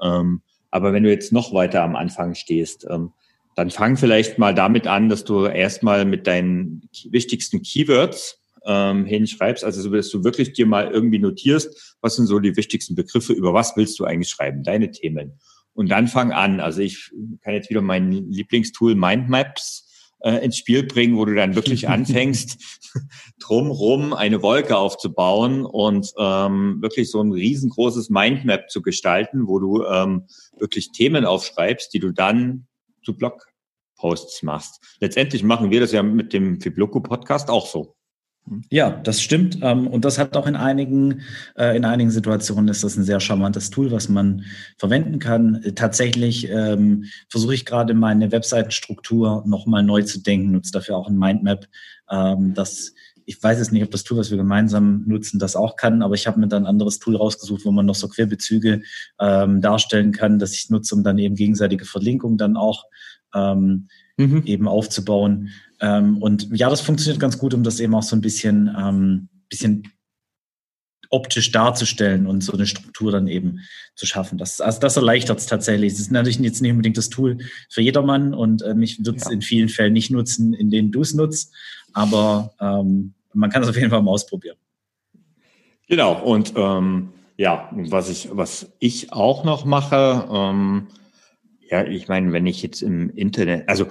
Ähm, 0.00 0.42
aber 0.70 0.92
wenn 0.92 1.02
du 1.02 1.10
jetzt 1.10 1.32
noch 1.32 1.52
weiter 1.52 1.82
am 1.82 1.96
Anfang 1.96 2.34
stehst, 2.34 2.86
ähm, 2.88 3.12
dann 3.58 3.70
fang 3.70 3.96
vielleicht 3.96 4.38
mal 4.38 4.54
damit 4.54 4.86
an, 4.86 5.08
dass 5.08 5.24
du 5.24 5.46
erstmal 5.46 6.04
mit 6.04 6.28
deinen 6.28 6.88
wichtigsten 7.10 7.60
Keywords 7.60 8.40
ähm, 8.64 9.04
hinschreibst, 9.04 9.64
also 9.64 9.82
so, 9.82 9.90
dass 9.90 10.10
du 10.10 10.22
wirklich 10.22 10.52
dir 10.52 10.64
mal 10.64 10.88
irgendwie 10.88 11.18
notierst, 11.18 11.96
was 12.00 12.14
sind 12.14 12.26
so 12.26 12.38
die 12.38 12.56
wichtigsten 12.56 12.94
Begriffe, 12.94 13.32
über 13.32 13.54
was 13.54 13.76
willst 13.76 13.98
du 13.98 14.04
eigentlich 14.04 14.28
schreiben, 14.28 14.62
deine 14.62 14.92
Themen. 14.92 15.40
Und 15.72 15.90
dann 15.90 16.06
fang 16.06 16.30
an. 16.30 16.60
Also 16.60 16.82
ich 16.82 17.10
kann 17.42 17.52
jetzt 17.52 17.68
wieder 17.68 17.82
mein 17.82 18.12
Lieblingstool 18.12 18.94
Mindmaps 18.94 20.14
äh, 20.20 20.36
ins 20.44 20.56
Spiel 20.56 20.84
bringen, 20.84 21.16
wo 21.16 21.24
du 21.24 21.34
dann 21.34 21.56
wirklich 21.56 21.88
anfängst, 21.88 22.62
drumrum 23.40 24.12
eine 24.12 24.40
Wolke 24.40 24.76
aufzubauen 24.76 25.64
und 25.64 26.12
ähm, 26.16 26.78
wirklich 26.80 27.10
so 27.10 27.20
ein 27.20 27.32
riesengroßes 27.32 28.08
Mindmap 28.08 28.70
zu 28.70 28.82
gestalten, 28.82 29.48
wo 29.48 29.58
du 29.58 29.84
ähm, 29.84 30.28
wirklich 30.60 30.92
Themen 30.92 31.24
aufschreibst, 31.24 31.92
die 31.92 31.98
du 31.98 32.12
dann 32.12 32.68
zu 33.08 33.16
Blogposts 33.98 34.42
machst. 34.42 34.80
Letztendlich 35.00 35.42
machen 35.42 35.70
wir 35.70 35.80
das 35.80 35.92
ja 35.92 36.02
mit 36.02 36.32
dem 36.32 36.60
Fibloco 36.60 37.00
Podcast 37.00 37.50
auch 37.50 37.66
so. 37.66 37.94
Ja, 38.70 38.90
das 38.90 39.20
stimmt. 39.20 39.58
Ähm, 39.60 39.86
und 39.86 40.06
das 40.06 40.18
hat 40.18 40.34
auch 40.34 40.46
in 40.46 40.56
einigen, 40.56 41.20
äh, 41.54 41.76
in 41.76 41.84
einigen 41.84 42.10
Situationen 42.10 42.68
ist 42.68 42.82
das 42.82 42.96
ein 42.96 43.04
sehr 43.04 43.20
charmantes 43.20 43.68
Tool, 43.68 43.90
was 43.90 44.08
man 44.08 44.46
verwenden 44.78 45.18
kann. 45.18 45.62
Tatsächlich 45.74 46.48
ähm, 46.48 47.04
versuche 47.28 47.54
ich 47.54 47.66
gerade 47.66 47.92
meine 47.92 48.32
Webseitenstruktur 48.32 49.44
nochmal 49.46 49.82
neu 49.82 50.02
zu 50.02 50.22
denken, 50.22 50.52
nutze 50.52 50.72
dafür 50.72 50.96
auch 50.96 51.08
ein 51.08 51.18
Mindmap, 51.18 51.66
ähm, 52.10 52.54
das 52.54 52.94
ich 53.28 53.42
weiß 53.42 53.58
jetzt 53.58 53.72
nicht, 53.72 53.82
ob 53.82 53.90
das 53.90 54.04
Tool, 54.04 54.16
was 54.16 54.30
wir 54.30 54.38
gemeinsam 54.38 55.04
nutzen, 55.06 55.38
das 55.38 55.54
auch 55.54 55.76
kann, 55.76 56.00
aber 56.00 56.14
ich 56.14 56.26
habe 56.26 56.40
mir 56.40 56.48
dann 56.48 56.62
ein 56.62 56.66
anderes 56.66 56.98
Tool 56.98 57.14
rausgesucht, 57.14 57.66
wo 57.66 57.70
man 57.70 57.84
noch 57.84 57.94
so 57.94 58.08
Querbezüge 58.08 58.80
ähm, 59.20 59.60
darstellen 59.60 60.12
kann, 60.12 60.38
dass 60.38 60.54
ich 60.54 60.70
nutze, 60.70 60.94
um 60.94 61.04
dann 61.04 61.18
eben 61.18 61.34
gegenseitige 61.34 61.84
Verlinkungen 61.84 62.38
dann 62.38 62.56
auch 62.56 62.86
ähm, 63.34 63.88
mhm. 64.16 64.42
eben 64.44 64.68
aufzubauen. 64.68 65.50
Ähm, 65.80 66.18
und 66.18 66.48
ja, 66.56 66.68
das 66.68 66.80
funktioniert 66.80 67.20
ganz 67.20 67.38
gut, 67.38 67.54
um 67.54 67.62
das 67.62 67.80
eben 67.80 67.94
auch 67.94 68.02
so 68.02 68.16
ein 68.16 68.20
bisschen, 68.20 68.74
ähm, 68.78 69.28
bisschen 69.48 69.84
optisch 71.10 71.50
darzustellen 71.52 72.26
und 72.26 72.42
so 72.42 72.52
eine 72.52 72.66
Struktur 72.66 73.12
dann 73.12 73.28
eben 73.28 73.60
zu 73.94 74.06
schaffen. 74.06 74.36
Das, 74.36 74.60
also 74.60 74.78
das 74.80 74.96
erleichtert 74.96 75.38
es 75.38 75.46
tatsächlich. 75.46 75.94
Es 75.94 76.00
ist 76.00 76.10
natürlich 76.10 76.38
jetzt 76.40 76.60
nicht 76.60 76.70
unbedingt 76.70 76.98
das 76.98 77.08
Tool 77.08 77.38
für 77.70 77.80
jedermann 77.80 78.34
und 78.34 78.62
ähm, 78.62 78.82
ich 78.82 78.98
würde 78.98 79.18
es 79.18 79.24
ja. 79.24 79.30
in 79.30 79.40
vielen 79.40 79.68
Fällen 79.68 79.94
nicht 79.94 80.10
nutzen, 80.10 80.52
in 80.52 80.70
denen 80.70 80.92
du 80.92 81.00
es 81.00 81.14
nutzt, 81.14 81.54
aber 81.94 82.52
ähm, 82.60 83.14
man 83.32 83.50
kann 83.50 83.62
es 83.62 83.68
auf 83.68 83.76
jeden 83.76 83.90
Fall 83.90 84.02
mal 84.02 84.10
ausprobieren. 84.10 84.56
Genau, 85.88 86.22
und 86.22 86.52
ähm, 86.56 87.08
ja, 87.38 87.70
was 87.72 88.10
ich, 88.10 88.28
was 88.32 88.72
ich 88.78 89.12
auch 89.12 89.44
noch 89.44 89.64
mache, 89.64 90.28
ähm, 90.30 90.88
ja, 91.70 91.84
ich 91.84 92.08
meine, 92.08 92.32
wenn 92.32 92.46
ich 92.46 92.62
jetzt 92.62 92.82
im 92.82 93.10
Internet, 93.10 93.68
also 93.68 93.86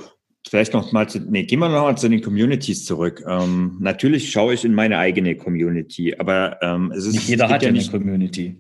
Vielleicht 0.49 0.73
noch 0.73 0.91
mal 0.91 1.09
zu, 1.09 1.19
nee, 1.19 1.43
gehen 1.43 1.59
wir 1.59 1.67
noch 1.67 1.83
mal 1.83 1.97
zu 1.97 2.07
den 2.07 2.21
Communities 2.21 2.85
zurück. 2.85 3.23
Ähm, 3.27 3.77
natürlich 3.79 4.31
schaue 4.31 4.53
ich 4.53 4.63
in 4.63 4.73
meine 4.73 4.97
eigene 4.97 5.35
Community, 5.35 6.15
aber 6.17 6.57
ähm, 6.61 6.91
es 6.95 7.05
ist 7.05 7.15
nicht 7.15 7.27
jeder 7.27 7.49
hat 7.49 7.63
ja 7.63 7.69
eine 7.69 7.85
Community. 7.85 8.55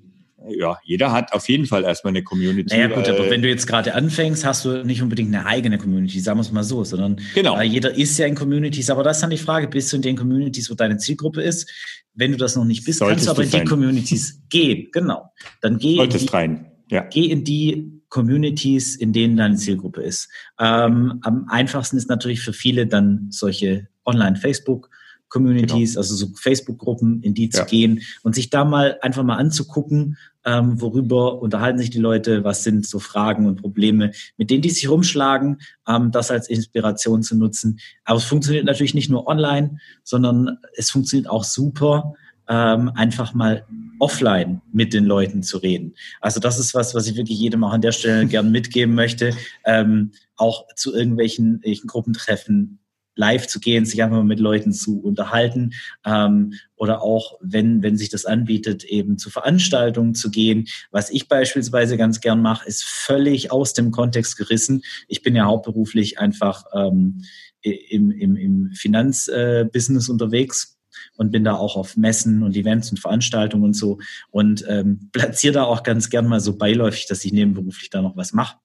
Ja, 0.49 0.77
jeder 0.83 1.11
hat 1.11 1.33
auf 1.33 1.47
jeden 1.49 1.65
Fall 1.65 1.83
erstmal 1.83 2.11
eine 2.11 2.23
Community. 2.23 2.75
Naja 2.75 2.87
gut, 2.87 3.07
aber 3.09 3.29
wenn 3.29 3.41
du 3.41 3.49
jetzt 3.49 3.67
gerade 3.67 3.93
anfängst, 3.93 4.45
hast 4.45 4.65
du 4.65 4.83
nicht 4.85 5.01
unbedingt 5.01 5.33
eine 5.33 5.45
eigene 5.45 5.77
Community, 5.77 6.19
sagen 6.19 6.37
wir 6.37 6.41
es 6.41 6.51
mal 6.51 6.63
so, 6.63 6.83
sondern 6.83 7.19
genau. 7.35 7.59
jeder 7.61 7.93
ist 7.93 8.17
ja 8.17 8.27
in 8.27 8.35
Communities. 8.35 8.89
Aber 8.89 9.03
das 9.03 9.17
ist 9.17 9.21
dann 9.23 9.29
die 9.29 9.37
Frage, 9.37 9.67
bist 9.67 9.91
du 9.91 9.97
in 9.97 10.01
den 10.01 10.15
Communities, 10.15 10.69
wo 10.69 10.75
deine 10.75 10.97
Zielgruppe 10.97 11.41
ist? 11.41 11.69
Wenn 12.13 12.31
du 12.31 12.37
das 12.37 12.55
noch 12.55 12.65
nicht 12.65 12.85
bist, 12.85 12.99
Solltest 12.99 13.27
kannst 13.27 13.39
du 13.39 13.43
aber 13.43 13.59
in 13.59 13.63
die 13.63 13.69
Communities 13.69 14.41
gehen. 14.49 14.87
Genau. 14.91 15.31
Dann 15.61 15.77
geh 15.77 15.97
Solltest 15.97 16.33
rein. 16.33 16.71
Ja. 16.89 17.01
Geh 17.01 17.25
in 17.25 17.43
die 17.43 17.96
Communities, 18.09 18.95
in 18.95 19.13
denen 19.13 19.37
deine 19.37 19.55
Zielgruppe 19.55 20.01
ist. 20.01 20.29
Ähm, 20.59 21.19
am 21.23 21.45
einfachsten 21.49 21.97
ist 21.97 22.09
natürlich 22.09 22.41
für 22.41 22.53
viele 22.53 22.87
dann 22.87 23.27
solche 23.29 23.87
Online-Facebook- 24.05 24.89
Communities, 25.29 25.91
genau. 25.91 25.99
also 25.99 26.15
so 26.15 26.27
Facebook-Gruppen, 26.35 27.21
in 27.21 27.33
die 27.33 27.49
zu 27.49 27.59
ja. 27.59 27.65
gehen 27.65 28.01
und 28.23 28.33
sich 28.33 28.49
da 28.49 28.63
mal 28.63 28.97
einfach 29.01 29.23
mal 29.23 29.35
anzugucken, 29.35 30.17
ähm, 30.45 30.79
worüber 30.79 31.41
unterhalten 31.41 31.79
sich 31.79 31.89
die 31.89 31.99
Leute, 31.99 32.43
was 32.43 32.63
sind 32.63 32.87
so 32.87 32.99
Fragen 32.99 33.45
und 33.45 33.61
Probleme, 33.61 34.11
mit 34.37 34.49
denen 34.49 34.61
die 34.61 34.69
sich 34.69 34.89
rumschlagen, 34.89 35.59
ähm, 35.87 36.11
das 36.11 36.31
als 36.31 36.47
Inspiration 36.47 37.23
zu 37.23 37.35
nutzen. 37.35 37.79
Aber 38.05 38.17
es 38.17 38.23
funktioniert 38.23 38.65
natürlich 38.65 38.93
nicht 38.93 39.09
nur 39.09 39.27
online, 39.27 39.79
sondern 40.03 40.57
es 40.75 40.89
funktioniert 40.89 41.29
auch 41.29 41.43
super, 41.43 42.13
ähm, 42.49 42.91
einfach 42.95 43.33
mal 43.33 43.65
offline 43.99 44.61
mit 44.71 44.93
den 44.93 45.05
Leuten 45.05 45.43
zu 45.43 45.57
reden. 45.57 45.95
Also 46.21 46.39
das 46.39 46.59
ist 46.59 46.73
was, 46.73 46.93
was 46.93 47.07
ich 47.07 47.15
wirklich 47.15 47.39
jedem 47.39 47.63
auch 47.63 47.73
an 47.73 47.81
der 47.81 47.91
Stelle 47.91 48.25
gern 48.27 48.51
mitgeben 48.51 48.95
möchte. 48.95 49.35
Ähm, 49.65 50.11
auch 50.35 50.67
zu 50.75 50.93
irgendwelchen, 50.93 51.45
irgendwelchen 51.45 51.87
Gruppentreffen 51.87 52.79
live 53.17 53.47
zu 53.47 53.59
gehen, 53.59 53.85
sich 53.85 54.01
einfach 54.01 54.17
mal 54.17 54.23
mit 54.23 54.39
Leuten 54.39 54.71
zu 54.71 55.01
unterhalten 55.01 55.73
ähm, 56.05 56.53
oder 56.75 57.01
auch, 57.01 57.39
wenn, 57.41 57.81
wenn 57.81 57.97
sich 57.97 58.09
das 58.09 58.25
anbietet, 58.25 58.83
eben 58.83 59.17
zu 59.17 59.29
Veranstaltungen 59.29 60.13
zu 60.13 60.29
gehen. 60.29 60.67
Was 60.91 61.09
ich 61.09 61.27
beispielsweise 61.27 61.97
ganz 61.97 62.21
gern 62.21 62.41
mache, 62.41 62.67
ist 62.67 62.83
völlig 62.83 63.51
aus 63.51 63.73
dem 63.73 63.91
Kontext 63.91 64.37
gerissen. 64.37 64.83
Ich 65.07 65.23
bin 65.23 65.35
ja 65.35 65.45
hauptberuflich 65.45 66.19
einfach 66.19 66.65
ähm, 66.73 67.23
im, 67.61 68.11
im, 68.11 68.35
im 68.35 68.71
Finanzbusiness 68.73 70.07
äh, 70.07 70.11
unterwegs 70.11 70.76
und 71.17 71.31
bin 71.31 71.43
da 71.43 71.55
auch 71.55 71.75
auf 71.75 71.97
Messen 71.97 72.43
und 72.43 72.55
Events 72.55 72.89
und 72.91 72.99
Veranstaltungen 72.99 73.63
und 73.63 73.73
so 73.73 73.99
und 74.29 74.63
ähm, 74.67 75.09
platziere 75.11 75.53
da 75.53 75.63
auch 75.63 75.83
ganz 75.83 76.09
gern 76.09 76.27
mal 76.27 76.39
so 76.39 76.57
beiläufig, 76.57 77.07
dass 77.07 77.25
ich 77.25 77.33
nebenberuflich 77.33 77.89
da 77.89 78.01
noch 78.01 78.15
was 78.15 78.33
mache. 78.33 78.57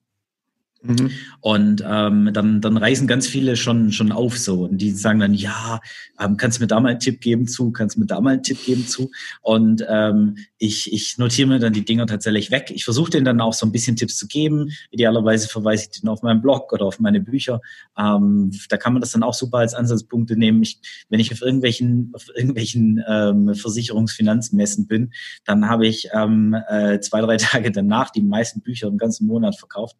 Mhm. 0.83 1.11
Und 1.39 1.83
ähm, 1.87 2.29
dann, 2.33 2.59
dann 2.59 2.75
reisen 2.75 3.07
ganz 3.07 3.25
viele 3.25 3.55
schon, 3.55 3.93
schon 3.93 4.11
auf 4.11 4.37
so. 4.37 4.65
Und 4.65 4.79
die 4.79 4.91
sagen 4.91 5.19
dann, 5.19 5.33
ja, 5.33 5.79
ähm, 6.19 6.35
kannst 6.35 6.57
du 6.59 6.63
mir 6.63 6.67
da 6.67 6.79
mal 6.79 6.89
einen 6.89 6.99
Tipp 6.99 7.21
geben 7.21 7.47
zu, 7.47 7.71
kannst 7.71 7.95
du 7.95 8.01
mir 8.01 8.05
da 8.05 8.19
mal 8.19 8.33
einen 8.33 8.43
Tipp 8.43 8.63
geben 8.65 8.85
zu. 8.85 9.09
Und 9.41 9.83
ähm, 9.87 10.37
ich, 10.57 10.91
ich 10.91 11.17
notiere 11.17 11.47
mir 11.47 11.59
dann 11.59 11.71
die 11.71 11.85
Dinger 11.85 12.05
tatsächlich 12.05 12.51
weg. 12.51 12.69
Ich 12.73 12.83
versuche 12.83 13.11
denen 13.11 13.23
dann 13.25 13.39
auch 13.39 13.53
so 13.53 13.65
ein 13.65 13.71
bisschen 13.71 13.95
Tipps 13.95 14.17
zu 14.17 14.27
geben. 14.27 14.71
Idealerweise 14.91 15.47
verweise 15.47 15.83
ich 15.85 16.01
den 16.01 16.09
auf 16.09 16.21
meinen 16.21 16.41
Blog 16.41 16.73
oder 16.73 16.85
auf 16.85 16.99
meine 16.99 17.21
Bücher. 17.21 17.61
Ähm, 17.97 18.51
da 18.67 18.75
kann 18.75 18.91
man 18.91 19.01
das 19.01 19.11
dann 19.11 19.23
auch 19.23 19.33
super 19.33 19.59
als 19.59 19.73
Ansatzpunkte 19.73 20.35
nehmen. 20.35 20.63
Ich, 20.63 20.79
wenn 21.09 21.21
ich 21.21 21.31
auf 21.31 21.41
irgendwelchen, 21.41 22.11
auf 22.13 22.27
irgendwelchen 22.35 23.01
ähm, 23.07 23.55
Versicherungsfinanzmessen 23.55 24.87
bin, 24.87 25.13
dann 25.45 25.69
habe 25.69 25.87
ich 25.87 26.09
ähm, 26.13 26.55
äh, 26.67 26.99
zwei, 26.99 27.21
drei 27.21 27.37
Tage 27.37 27.71
danach 27.71 28.09
die 28.09 28.21
meisten 28.21 28.61
Bücher 28.61 28.87
im 28.89 28.97
ganzen 28.97 29.27
Monat 29.27 29.57
verkauft. 29.57 29.95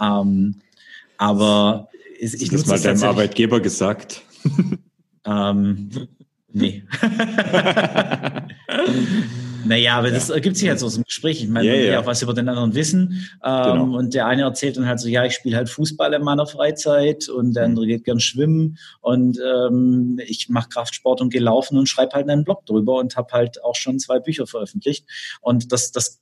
Ähm, 0.00 0.19
ähm, 0.20 0.56
aber 1.18 1.88
ich, 2.18 2.40
ich 2.40 2.50
das 2.50 2.66
mal 2.66 2.80
deinem 2.80 3.02
Arbeitgeber 3.02 3.60
gesagt. 3.60 4.22
Ähm, 5.24 5.90
nee. 6.52 6.84
naja, 9.64 9.98
aber 9.98 10.08
ja. 10.08 10.14
das 10.14 10.30
ergibt 10.30 10.56
sich 10.56 10.68
halt 10.68 10.78
so 10.78 10.86
aus 10.86 10.94
dem 10.94 11.04
Gespräch. 11.04 11.42
Ich 11.42 11.48
meine, 11.48 11.66
yeah, 11.66 11.74
man 11.74 11.82
will 11.82 11.92
ja 11.92 12.00
auch 12.00 12.06
was 12.06 12.22
über 12.22 12.32
den 12.32 12.48
anderen 12.48 12.74
wissen. 12.74 13.28
Ähm, 13.44 13.62
genau. 13.64 13.98
Und 13.98 14.14
der 14.14 14.26
eine 14.26 14.42
erzählt 14.42 14.76
dann 14.76 14.86
halt 14.86 15.00
so, 15.00 15.08
ja, 15.08 15.24
ich 15.24 15.34
spiele 15.34 15.56
halt 15.56 15.68
Fußball 15.68 16.12
in 16.14 16.22
meiner 16.22 16.46
Freizeit 16.46 17.28
und 17.28 17.54
der 17.54 17.64
andere 17.64 17.86
geht 17.86 18.04
gern 18.04 18.20
schwimmen 18.20 18.78
und 19.00 19.38
ähm, 19.38 20.20
ich 20.26 20.48
mache 20.48 20.70
Kraftsport 20.70 21.20
und 21.20 21.30
gehe 21.30 21.42
laufen 21.42 21.76
und 21.76 21.88
schreibe 21.88 22.12
halt 22.12 22.28
einen 22.28 22.44
Blog 22.44 22.64
drüber 22.66 22.96
und 22.96 23.16
habe 23.16 23.32
halt 23.32 23.62
auch 23.62 23.76
schon 23.76 23.98
zwei 23.98 24.20
Bücher 24.20 24.46
veröffentlicht. 24.46 25.06
Und 25.40 25.72
das, 25.72 25.92
das 25.92 26.20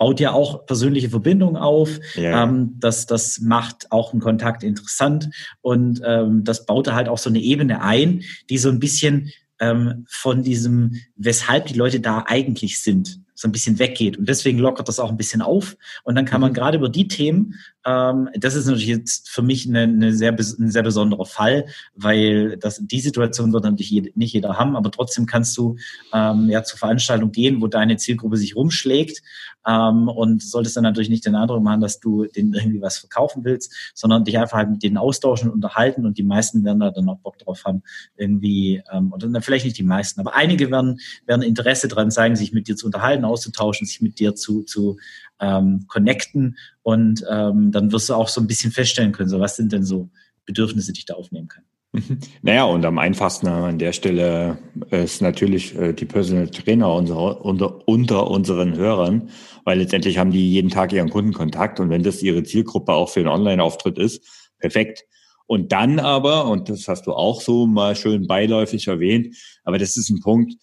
baut 0.00 0.18
ja 0.18 0.32
auch 0.32 0.64
persönliche 0.64 1.10
Verbindungen 1.10 1.56
auf. 1.56 2.00
Ja. 2.16 2.44
Ähm, 2.44 2.76
das, 2.78 3.04
das 3.04 3.38
macht 3.38 3.92
auch 3.92 4.12
einen 4.12 4.22
Kontakt 4.22 4.62
interessant 4.62 5.28
und 5.60 6.00
ähm, 6.04 6.42
das 6.42 6.64
baut 6.64 6.86
da 6.86 6.94
halt 6.94 7.10
auch 7.10 7.18
so 7.18 7.28
eine 7.28 7.38
Ebene 7.38 7.82
ein, 7.82 8.22
die 8.48 8.56
so 8.56 8.70
ein 8.70 8.80
bisschen 8.80 9.30
ähm, 9.60 10.06
von 10.08 10.42
diesem, 10.42 10.96
weshalb 11.16 11.66
die 11.66 11.74
Leute 11.74 12.00
da 12.00 12.24
eigentlich 12.26 12.80
sind, 12.80 13.20
so 13.40 13.48
ein 13.48 13.52
bisschen 13.52 13.78
weggeht. 13.78 14.18
Und 14.18 14.28
deswegen 14.28 14.58
lockert 14.58 14.86
das 14.86 15.00
auch 15.00 15.08
ein 15.08 15.16
bisschen 15.16 15.40
auf. 15.40 15.78
Und 16.04 16.14
dann 16.14 16.26
kann 16.26 16.42
man 16.42 16.50
mhm. 16.50 16.54
gerade 16.54 16.76
über 16.76 16.90
die 16.90 17.08
Themen, 17.08 17.54
ähm, 17.86 18.28
das 18.34 18.54
ist 18.54 18.66
natürlich 18.66 18.88
jetzt 18.88 19.30
für 19.30 19.40
mich 19.40 19.66
eine, 19.66 19.84
eine 19.84 20.12
sehr, 20.12 20.32
ein 20.32 20.70
sehr 20.70 20.82
besonderer 20.82 21.24
Fall, 21.24 21.64
weil 21.94 22.58
das, 22.58 22.80
die 22.82 23.00
Situation 23.00 23.54
wird 23.54 23.64
natürlich 23.64 24.14
nicht 24.14 24.34
jeder 24.34 24.58
haben, 24.58 24.76
aber 24.76 24.90
trotzdem 24.90 25.24
kannst 25.24 25.56
du 25.56 25.76
ähm, 26.12 26.50
ja 26.50 26.62
zur 26.62 26.78
Veranstaltung 26.78 27.32
gehen, 27.32 27.62
wo 27.62 27.66
deine 27.66 27.96
Zielgruppe 27.96 28.36
sich 28.36 28.56
rumschlägt 28.56 29.22
ähm, 29.66 30.08
und 30.08 30.42
solltest 30.42 30.76
dann 30.76 30.84
natürlich 30.84 31.08
nicht 31.08 31.24
den 31.24 31.34
Eindruck 31.34 31.62
machen, 31.62 31.80
dass 31.80 31.98
du 31.98 32.26
denen 32.26 32.52
irgendwie 32.52 32.82
was 32.82 32.98
verkaufen 32.98 33.44
willst, 33.44 33.72
sondern 33.94 34.24
dich 34.24 34.36
einfach 34.38 34.58
halt 34.58 34.70
mit 34.70 34.82
denen 34.82 34.98
austauschen 34.98 35.48
und 35.48 35.54
unterhalten 35.54 36.04
und 36.04 36.18
die 36.18 36.22
meisten 36.22 36.62
werden 36.64 36.80
da 36.80 36.90
dann 36.90 37.08
auch 37.08 37.18
Bock 37.20 37.38
drauf 37.38 37.64
haben, 37.64 37.82
irgendwie, 38.16 38.82
ähm, 38.92 39.12
oder 39.14 39.40
vielleicht 39.40 39.64
nicht 39.64 39.78
die 39.78 39.82
meisten, 39.82 40.20
aber 40.20 40.34
einige 40.34 40.70
werden, 40.70 41.00
werden 41.24 41.42
Interesse 41.42 41.88
dran 41.88 42.10
zeigen, 42.10 42.36
sich 42.36 42.52
mit 42.52 42.68
dir 42.68 42.76
zu 42.76 42.84
unterhalten, 42.84 43.24
auszutauschen, 43.30 43.86
sich 43.86 44.00
mit 44.00 44.18
dir 44.18 44.34
zu, 44.34 44.62
zu 44.62 44.98
ähm, 45.40 45.84
connecten 45.88 46.58
und 46.82 47.24
ähm, 47.30 47.72
dann 47.72 47.92
wirst 47.92 48.08
du 48.08 48.14
auch 48.14 48.28
so 48.28 48.40
ein 48.40 48.46
bisschen 48.46 48.72
feststellen 48.72 49.12
können, 49.12 49.30
so 49.30 49.40
was 49.40 49.56
sind 49.56 49.72
denn 49.72 49.84
so 49.84 50.10
Bedürfnisse, 50.44 50.92
die 50.92 51.00
ich 51.00 51.06
da 51.06 51.14
aufnehmen 51.14 51.48
kann. 51.48 51.64
Naja, 52.42 52.64
und 52.64 52.84
am 52.84 52.98
einfachsten 52.98 53.48
an 53.48 53.78
der 53.78 53.92
Stelle 53.92 54.58
ist 54.90 55.22
natürlich 55.22 55.76
äh, 55.76 55.92
die 55.92 56.04
Personal 56.04 56.48
Trainer 56.48 56.92
unserer, 56.92 57.44
unter, 57.44 57.88
unter 57.88 58.30
unseren 58.30 58.76
Hörern, 58.76 59.30
weil 59.64 59.78
letztendlich 59.78 60.18
haben 60.18 60.30
die 60.30 60.50
jeden 60.50 60.70
Tag 60.70 60.92
ihren 60.92 61.10
Kundenkontakt 61.10 61.80
und 61.80 61.90
wenn 61.90 62.02
das 62.02 62.22
ihre 62.22 62.42
Zielgruppe 62.42 62.92
auch 62.92 63.08
für 63.08 63.20
einen 63.20 63.28
Online-Auftritt 63.28 63.98
ist, 63.98 64.50
perfekt. 64.58 65.04
Und 65.46 65.72
dann 65.72 65.98
aber, 65.98 66.46
und 66.46 66.68
das 66.68 66.86
hast 66.86 67.08
du 67.08 67.12
auch 67.12 67.40
so 67.40 67.66
mal 67.66 67.96
schön 67.96 68.28
beiläufig 68.28 68.86
erwähnt, 68.86 69.34
aber 69.64 69.78
das 69.78 69.96
ist 69.96 70.08
ein 70.10 70.20
Punkt, 70.20 70.54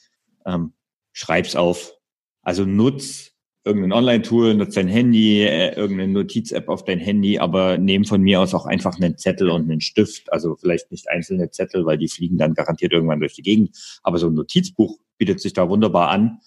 ähm, 0.46 0.74
schreib's 1.12 1.56
auf. 1.56 1.97
Also 2.48 2.64
nutz 2.64 3.34
irgendein 3.66 3.92
Online-Tool, 3.92 4.54
nutz 4.54 4.76
dein 4.76 4.88
Handy, 4.88 5.42
äh, 5.42 5.76
irgendeine 5.76 6.14
Notiz-App 6.14 6.70
auf 6.70 6.86
dein 6.86 6.98
Handy, 6.98 7.40
aber 7.40 7.78
nehm 7.78 8.06
von 8.06 8.22
mir 8.22 8.40
aus 8.40 8.54
auch 8.54 8.66
einfach 8.66 8.96
einen 8.96 9.18
Zettel 9.18 9.50
und 9.50 9.64
einen 9.64 9.82
Stift. 9.82 10.32
Also 10.32 10.56
vielleicht 10.56 10.90
nicht 10.90 11.10
einzelne 11.10 11.52
Zettel, 11.52 11.86
weil 11.86 11.98
die 11.98 12.08
fliegen 12.08 12.38
dann 12.38 12.54
garantiert 12.54 12.94
irgendwann 12.94 13.20
durch 13.20 13.34
die 13.34 13.42
Gegend. 13.42 13.76
Aber 14.02 14.18
so 14.18 14.28
ein 14.28 14.34
Notizbuch 14.34 14.98
bietet 15.18 15.42
sich 15.42 15.52
da 15.52 15.68
wunderbar 15.68 16.08
an. 16.08 16.40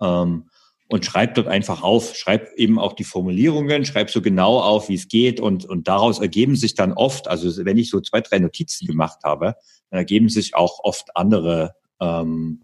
Ähm, 0.00 0.48
und 0.88 1.04
schreib 1.04 1.34
dort 1.34 1.48
einfach 1.48 1.82
auf. 1.82 2.16
Schreib 2.16 2.48
eben 2.56 2.78
auch 2.78 2.94
die 2.94 3.04
Formulierungen, 3.04 3.84
schreib 3.84 4.08
so 4.08 4.22
genau 4.22 4.58
auf, 4.58 4.88
wie 4.88 4.94
es 4.94 5.08
geht. 5.08 5.38
Und, 5.38 5.66
und 5.66 5.86
daraus 5.86 6.18
ergeben 6.18 6.56
sich 6.56 6.72
dann 6.72 6.94
oft, 6.94 7.28
also 7.28 7.62
wenn 7.66 7.76
ich 7.76 7.90
so 7.90 8.00
zwei, 8.00 8.22
drei 8.22 8.38
Notizen 8.38 8.86
gemacht 8.86 9.18
habe, 9.22 9.56
dann 9.90 9.98
ergeben 9.98 10.30
sich 10.30 10.54
auch 10.54 10.78
oft 10.82 11.14
andere 11.14 11.74
ähm, 12.00 12.62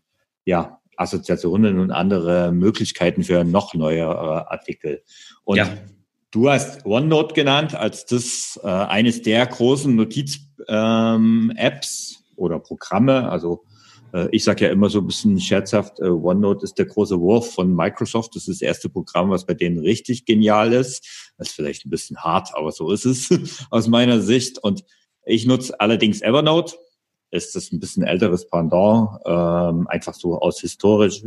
ja, 0.48 0.77
Assoziationen 0.98 1.78
und 1.78 1.90
andere 1.90 2.52
Möglichkeiten 2.52 3.22
für 3.22 3.44
noch 3.44 3.74
neuere 3.74 4.50
Artikel. 4.50 5.02
Und 5.44 5.56
ja. 5.58 5.68
du 6.30 6.50
hast 6.50 6.84
OneNote 6.84 7.34
genannt 7.34 7.74
als 7.74 8.04
das 8.06 8.58
äh, 8.62 8.66
eines 8.66 9.22
der 9.22 9.46
großen 9.46 9.94
Notiz-Apps 9.94 10.66
ähm, 10.68 11.52
oder 12.36 12.58
Programme. 12.58 13.30
Also 13.30 13.64
äh, 14.12 14.28
ich 14.32 14.44
sage 14.44 14.64
ja 14.66 14.70
immer 14.72 14.90
so 14.90 14.98
ein 14.98 15.06
bisschen 15.06 15.40
scherzhaft, 15.40 16.00
äh, 16.00 16.08
OneNote 16.08 16.64
ist 16.64 16.78
der 16.78 16.86
große 16.86 17.20
Wurf 17.20 17.54
von 17.54 17.74
Microsoft. 17.74 18.34
Das 18.34 18.48
ist 18.48 18.60
das 18.60 18.66
erste 18.66 18.88
Programm, 18.88 19.30
was 19.30 19.46
bei 19.46 19.54
denen 19.54 19.78
richtig 19.78 20.24
genial 20.24 20.72
ist. 20.72 21.32
Das 21.38 21.48
ist 21.48 21.54
vielleicht 21.54 21.86
ein 21.86 21.90
bisschen 21.90 22.18
hart, 22.18 22.50
aber 22.54 22.72
so 22.72 22.90
ist 22.90 23.04
es 23.04 23.28
aus 23.70 23.88
meiner 23.88 24.20
Sicht. 24.20 24.58
Und 24.58 24.84
ich 25.24 25.46
nutze 25.46 25.78
allerdings 25.80 26.22
Evernote 26.22 26.76
ist 27.30 27.54
das 27.54 27.72
ein 27.72 27.80
bisschen 27.80 28.04
älteres 28.04 28.48
Pendant, 28.48 29.10
ähm, 29.26 29.86
einfach 29.88 30.14
so 30.14 30.38
aus 30.38 30.60
historisch 30.60 31.24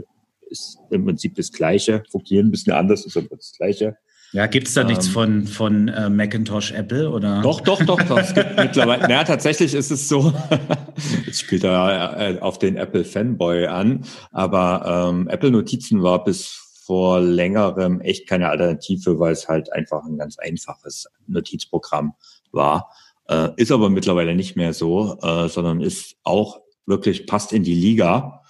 ist 0.50 0.78
im 0.90 1.06
Prinzip 1.06 1.36
das 1.36 1.52
Gleiche, 1.52 2.04
funktioniert 2.12 2.46
ein 2.46 2.52
bisschen 2.52 2.74
anders, 2.74 3.06
ist 3.06 3.18
aber 3.18 3.36
das 3.36 3.54
Gleiche. 3.58 3.98
Ja, 4.34 4.48
gibt 4.48 4.68
es 4.68 4.76
da 4.76 4.82
ähm, 4.82 4.88
nichts 4.88 5.08
von, 5.08 5.46
von 5.46 5.90
äh, 5.90 6.10
Macintosh 6.10 6.72
Apple 6.72 7.10
oder? 7.10 7.42
Doch, 7.42 7.60
doch, 7.60 7.84
doch, 7.84 8.02
doch. 8.02 8.18
Es 8.18 8.34
gibt 8.34 8.56
mittlerweile. 8.56 9.04
Naja, 9.04 9.26
tatsächlich 9.26 9.74
ist 9.74 9.92
es 9.92 10.08
so, 10.08 10.34
jetzt 11.26 11.42
spielt 11.42 11.66
er 11.66 12.18
äh, 12.18 12.40
auf 12.40 12.58
den 12.58 12.78
Apple 12.78 13.04
Fanboy 13.04 13.68
an, 13.68 14.06
aber 14.32 15.10
ähm, 15.10 15.28
Apple 15.28 15.52
Notizen 15.52 16.02
war 16.02 16.24
bis 16.24 16.62
vor 16.86 17.20
längerem 17.20 18.00
echt 18.02 18.28
keine 18.28 18.50
Alternative, 18.50 19.20
weil 19.20 19.34
es 19.34 19.50
halt 19.50 19.72
einfach 19.74 20.04
ein 20.06 20.18
ganz 20.18 20.40
einfaches 20.40 21.08
Notizprogramm 21.28 22.14
war. 22.52 22.90
Äh, 23.32 23.52
ist 23.56 23.72
aber 23.72 23.90
mittlerweile 23.90 24.36
nicht 24.36 24.58
mehr 24.58 24.74
so, 24.74 25.18
äh, 25.22 25.48
sondern 25.48 25.80
ist 25.80 26.18
auch 26.24 26.60
wirklich 26.86 27.26
passt 27.28 27.54
in 27.54 27.64
die 27.64 27.74
Liga. 27.74 28.42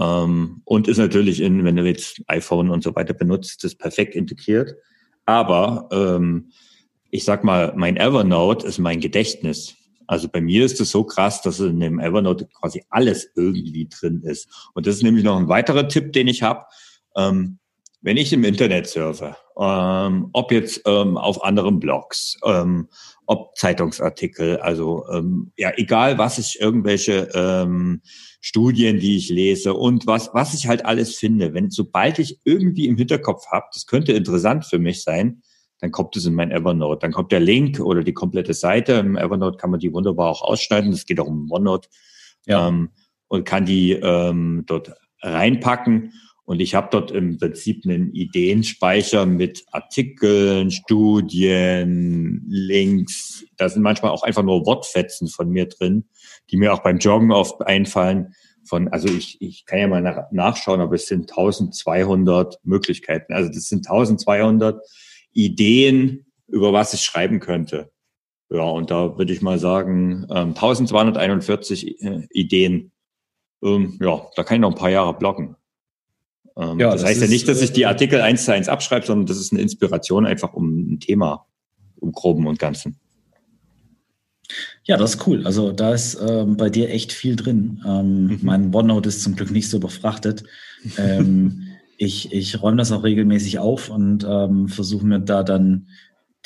Ähm, 0.00 0.62
und 0.64 0.88
ist 0.88 0.96
natürlich 0.96 1.40
in, 1.40 1.62
wenn 1.64 1.76
du 1.76 1.84
jetzt 1.84 2.22
iPhone 2.26 2.70
und 2.70 2.82
so 2.82 2.96
weiter 2.96 3.12
benutzt, 3.12 3.62
ist 3.64 3.76
perfekt 3.76 4.14
integriert. 4.14 4.72
Aber 5.26 5.88
ähm, 5.92 6.50
ich 7.10 7.24
sag 7.24 7.44
mal, 7.44 7.74
mein 7.76 7.98
Evernote 7.98 8.66
ist 8.66 8.78
mein 8.78 9.00
Gedächtnis. 9.00 9.74
Also 10.06 10.28
bei 10.28 10.40
mir 10.40 10.64
ist 10.64 10.80
es 10.80 10.90
so 10.90 11.04
krass, 11.04 11.42
dass 11.42 11.60
in 11.60 11.80
dem 11.80 12.00
Evernote 12.00 12.46
quasi 12.46 12.82
alles 12.88 13.28
irgendwie 13.36 13.88
drin 13.88 14.22
ist. 14.22 14.48
Und 14.72 14.86
das 14.86 14.96
ist 14.96 15.02
nämlich 15.02 15.24
noch 15.24 15.36
ein 15.36 15.48
weiterer 15.48 15.86
Tipp, 15.86 16.14
den 16.14 16.28
ich 16.28 16.42
habe. 16.42 16.64
Ähm, 17.14 17.58
wenn 18.04 18.18
ich 18.18 18.34
im 18.34 18.44
Internet 18.44 18.86
surfe, 18.86 19.34
ähm, 19.58 20.28
ob 20.34 20.52
jetzt 20.52 20.82
ähm, 20.86 21.16
auf 21.16 21.42
anderen 21.42 21.80
Blogs, 21.80 22.36
ähm, 22.44 22.88
ob 23.24 23.56
Zeitungsartikel, 23.56 24.58
also 24.58 25.06
ähm, 25.10 25.52
ja, 25.56 25.72
egal 25.76 26.18
was 26.18 26.38
ich 26.38 26.60
irgendwelche 26.60 27.30
ähm, 27.34 28.02
Studien, 28.42 29.00
die 29.00 29.16
ich 29.16 29.30
lese 29.30 29.72
und 29.72 30.06
was, 30.06 30.28
was 30.34 30.52
ich 30.52 30.68
halt 30.68 30.84
alles 30.84 31.16
finde, 31.16 31.54
wenn 31.54 31.70
sobald 31.70 32.18
ich 32.18 32.40
irgendwie 32.44 32.88
im 32.88 32.98
Hinterkopf 32.98 33.46
habe, 33.50 33.64
das 33.72 33.86
könnte 33.86 34.12
interessant 34.12 34.66
für 34.66 34.78
mich 34.78 35.02
sein, 35.02 35.40
dann 35.80 35.90
kommt 35.90 36.14
es 36.16 36.26
in 36.26 36.34
mein 36.34 36.50
Evernote. 36.50 37.00
Dann 37.00 37.12
kommt 37.12 37.32
der 37.32 37.40
Link 37.40 37.80
oder 37.80 38.04
die 38.04 38.12
komplette 38.12 38.54
Seite. 38.54 38.94
Im 38.94 39.16
Evernote 39.16 39.56
kann 39.56 39.70
man 39.70 39.80
die 39.80 39.92
wunderbar 39.92 40.30
auch 40.30 40.42
ausschneiden. 40.42 40.90
Das 40.90 41.04
geht 41.04 41.20
auch 41.20 41.26
um 41.26 41.50
OneNote. 41.50 41.88
Ja. 42.46 42.68
Ähm, 42.68 42.90
und 43.28 43.44
kann 43.44 43.66
die 43.66 43.92
ähm, 43.92 44.64
dort 44.66 44.92
reinpacken. 45.20 46.12
Und 46.46 46.60
ich 46.60 46.74
habe 46.74 46.88
dort 46.90 47.10
im 47.10 47.38
Prinzip 47.38 47.84
einen 47.84 48.12
Ideenspeicher 48.12 49.24
mit 49.24 49.64
Artikeln, 49.72 50.70
Studien, 50.70 52.44
Links. 52.46 53.46
Da 53.56 53.68
sind 53.70 53.82
manchmal 53.82 54.10
auch 54.10 54.22
einfach 54.22 54.42
nur 54.42 54.66
Wortfetzen 54.66 55.28
von 55.28 55.48
mir 55.48 55.66
drin, 55.66 56.04
die 56.50 56.58
mir 56.58 56.74
auch 56.74 56.82
beim 56.82 56.98
Joggen 56.98 57.32
oft 57.32 57.66
einfallen. 57.66 58.34
Von, 58.66 58.88
also 58.88 59.08
ich, 59.08 59.40
ich 59.40 59.64
kann 59.64 59.78
ja 59.78 59.88
mal 59.88 60.02
nach, 60.02 60.30
nachschauen, 60.32 60.80
aber 60.80 60.94
es 60.96 61.06
sind 61.06 61.30
1200 61.30 62.58
Möglichkeiten. 62.62 63.32
Also 63.32 63.50
das 63.50 63.68
sind 63.68 63.86
1200 63.86 64.82
Ideen, 65.32 66.26
über 66.46 66.74
was 66.74 66.92
ich 66.92 67.00
schreiben 67.00 67.40
könnte. 67.40 67.90
Ja, 68.50 68.64
und 68.64 68.90
da 68.90 69.16
würde 69.16 69.32
ich 69.32 69.40
mal 69.40 69.58
sagen, 69.58 70.26
ähm, 70.30 70.48
1241 70.50 72.02
äh, 72.02 72.26
Ideen. 72.30 72.92
Ähm, 73.62 73.98
ja, 74.00 74.26
da 74.36 74.44
kann 74.44 74.56
ich 74.56 74.60
noch 74.60 74.70
ein 74.72 74.78
paar 74.78 74.90
Jahre 74.90 75.14
blocken. 75.14 75.56
Ähm, 76.56 76.78
ja, 76.78 76.90
das, 76.90 77.00
das 77.00 77.10
heißt 77.10 77.22
ja 77.22 77.28
nicht, 77.28 77.48
dass 77.48 77.60
ich 77.60 77.72
die 77.72 77.82
äh, 77.82 77.86
Artikel 77.86 78.20
eins 78.20 78.44
zu 78.44 78.52
eins 78.52 78.68
abschreibe, 78.68 79.06
sondern 79.06 79.26
das 79.26 79.38
ist 79.38 79.52
eine 79.52 79.62
Inspiration 79.62 80.26
einfach 80.26 80.54
um 80.54 80.94
ein 80.94 81.00
Thema, 81.00 81.46
um 81.96 82.12
Groben 82.12 82.46
und 82.46 82.58
Ganzen. 82.58 82.98
Ja, 84.84 84.96
das 84.96 85.14
ist 85.14 85.26
cool. 85.26 85.46
Also 85.46 85.72
da 85.72 85.94
ist 85.94 86.18
ähm, 86.20 86.56
bei 86.56 86.68
dir 86.68 86.90
echt 86.90 87.12
viel 87.12 87.36
drin. 87.36 87.82
Ähm, 87.86 88.26
mhm. 88.26 88.38
Mein 88.42 88.74
OneNote 88.74 89.08
ist 89.08 89.22
zum 89.22 89.36
Glück 89.36 89.50
nicht 89.50 89.70
so 89.70 89.78
überfrachtet. 89.78 90.44
Ähm, 90.98 91.68
ich 91.96 92.32
ich 92.32 92.60
räume 92.62 92.76
das 92.76 92.92
auch 92.92 93.02
regelmäßig 93.02 93.58
auf 93.58 93.88
und 93.88 94.24
ähm, 94.28 94.68
versuche 94.68 95.06
mir 95.06 95.20
da 95.20 95.42
dann 95.42 95.88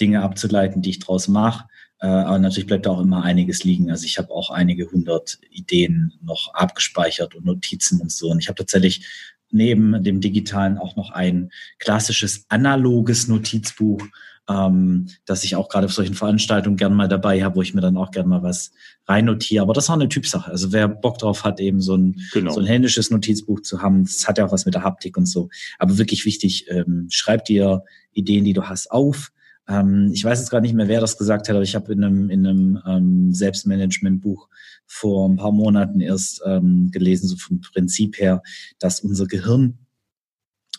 Dinge 0.01 0.23
abzuleiten, 0.23 0.83
die 0.83 0.90
ich 0.90 1.01
draus 1.01 1.27
mache. 1.27 1.64
Äh, 2.01 2.07
aber 2.07 2.38
natürlich 2.38 2.66
bleibt 2.68 2.87
da 2.87 2.90
auch 2.90 3.01
immer 3.01 3.25
einiges 3.25 3.64
liegen. 3.64 3.90
Also 3.90 4.05
ich 4.05 4.18
habe 4.18 4.31
auch 4.31 4.51
einige 4.51 4.90
hundert 4.90 5.38
Ideen 5.51 6.12
noch 6.23 6.55
abgespeichert 6.55 7.35
und 7.35 7.44
Notizen 7.44 8.01
und 8.01 8.12
so. 8.12 8.31
Und 8.31 8.38
ich 8.38 8.49
habe 8.49 8.57
tatsächlich 8.57 9.05
neben 9.51 10.03
dem 10.03 10.21
digitalen 10.21 10.79
auch 10.79 10.97
noch 10.97 11.11
ein 11.11 11.51
klassisches 11.79 12.45
analoges 12.49 13.29
Notizbuch, 13.29 14.03
ähm, 14.49 15.09
das 15.27 15.45
ich 15.45 15.57
auch 15.57 15.69
gerade 15.69 15.87
auf 15.87 15.93
solchen 15.93 16.15
Veranstaltungen 16.15 16.77
gern 16.77 16.95
mal 16.95 17.09
dabei 17.09 17.43
habe, 17.43 17.57
wo 17.57 17.63
ich 17.63 17.75
mir 17.75 17.81
dann 17.81 17.97
auch 17.97 18.11
gern 18.11 18.29
mal 18.29 18.43
was 18.43 18.73
reinnotiere. 19.07 19.63
Aber 19.63 19.75
das 19.75 19.85
ist 19.85 19.91
auch 19.91 19.95
eine 19.95 20.09
Typsache. 20.09 20.51
Also 20.51 20.73
wer 20.73 20.89
Bock 20.89 21.19
drauf 21.19 21.45
hat, 21.45 21.61
eben 21.61 21.81
so 21.81 21.97
ein, 21.97 22.17
genau. 22.33 22.53
so 22.53 22.61
ein 22.61 22.67
händisches 22.67 23.11
Notizbuch 23.11 23.61
zu 23.61 23.83
haben, 23.83 24.05
das 24.05 24.27
hat 24.27 24.39
ja 24.39 24.47
auch 24.47 24.53
was 24.53 24.65
mit 24.65 24.75
der 24.75 24.85
Haptik 24.85 25.17
und 25.17 25.27
so. 25.27 25.49
Aber 25.79 25.99
wirklich 25.99 26.25
wichtig, 26.25 26.67
ähm, 26.69 27.07
schreib 27.11 27.45
dir 27.45 27.85
Ideen, 28.13 28.45
die 28.45 28.55
du 28.55 28.65
hast, 28.65 28.91
auf. 28.91 29.33
Ähm, 29.68 30.11
ich 30.12 30.24
weiß 30.24 30.38
jetzt 30.38 30.50
gar 30.50 30.61
nicht 30.61 30.74
mehr, 30.74 30.88
wer 30.88 31.00
das 31.00 31.18
gesagt 31.18 31.48
hat, 31.48 31.54
aber 31.54 31.62
ich 31.62 31.74
habe 31.74 31.92
in 31.92 32.02
einem, 32.02 32.31
in 32.31 32.46
einem 32.46 32.83
ähm, 32.87 33.35
Selbstmanagement-Buch 33.35 34.48
vor 34.87 35.28
ein 35.28 35.37
paar 35.37 35.52
Monaten 35.52 36.00
erst 36.00 36.42
ähm, 36.46 36.90
gelesen, 36.90 37.28
so 37.28 37.37
vom 37.37 37.61
Prinzip 37.61 38.18
her, 38.18 38.42
dass 38.78 39.00
unser 39.00 39.26
Gehirn 39.26 39.78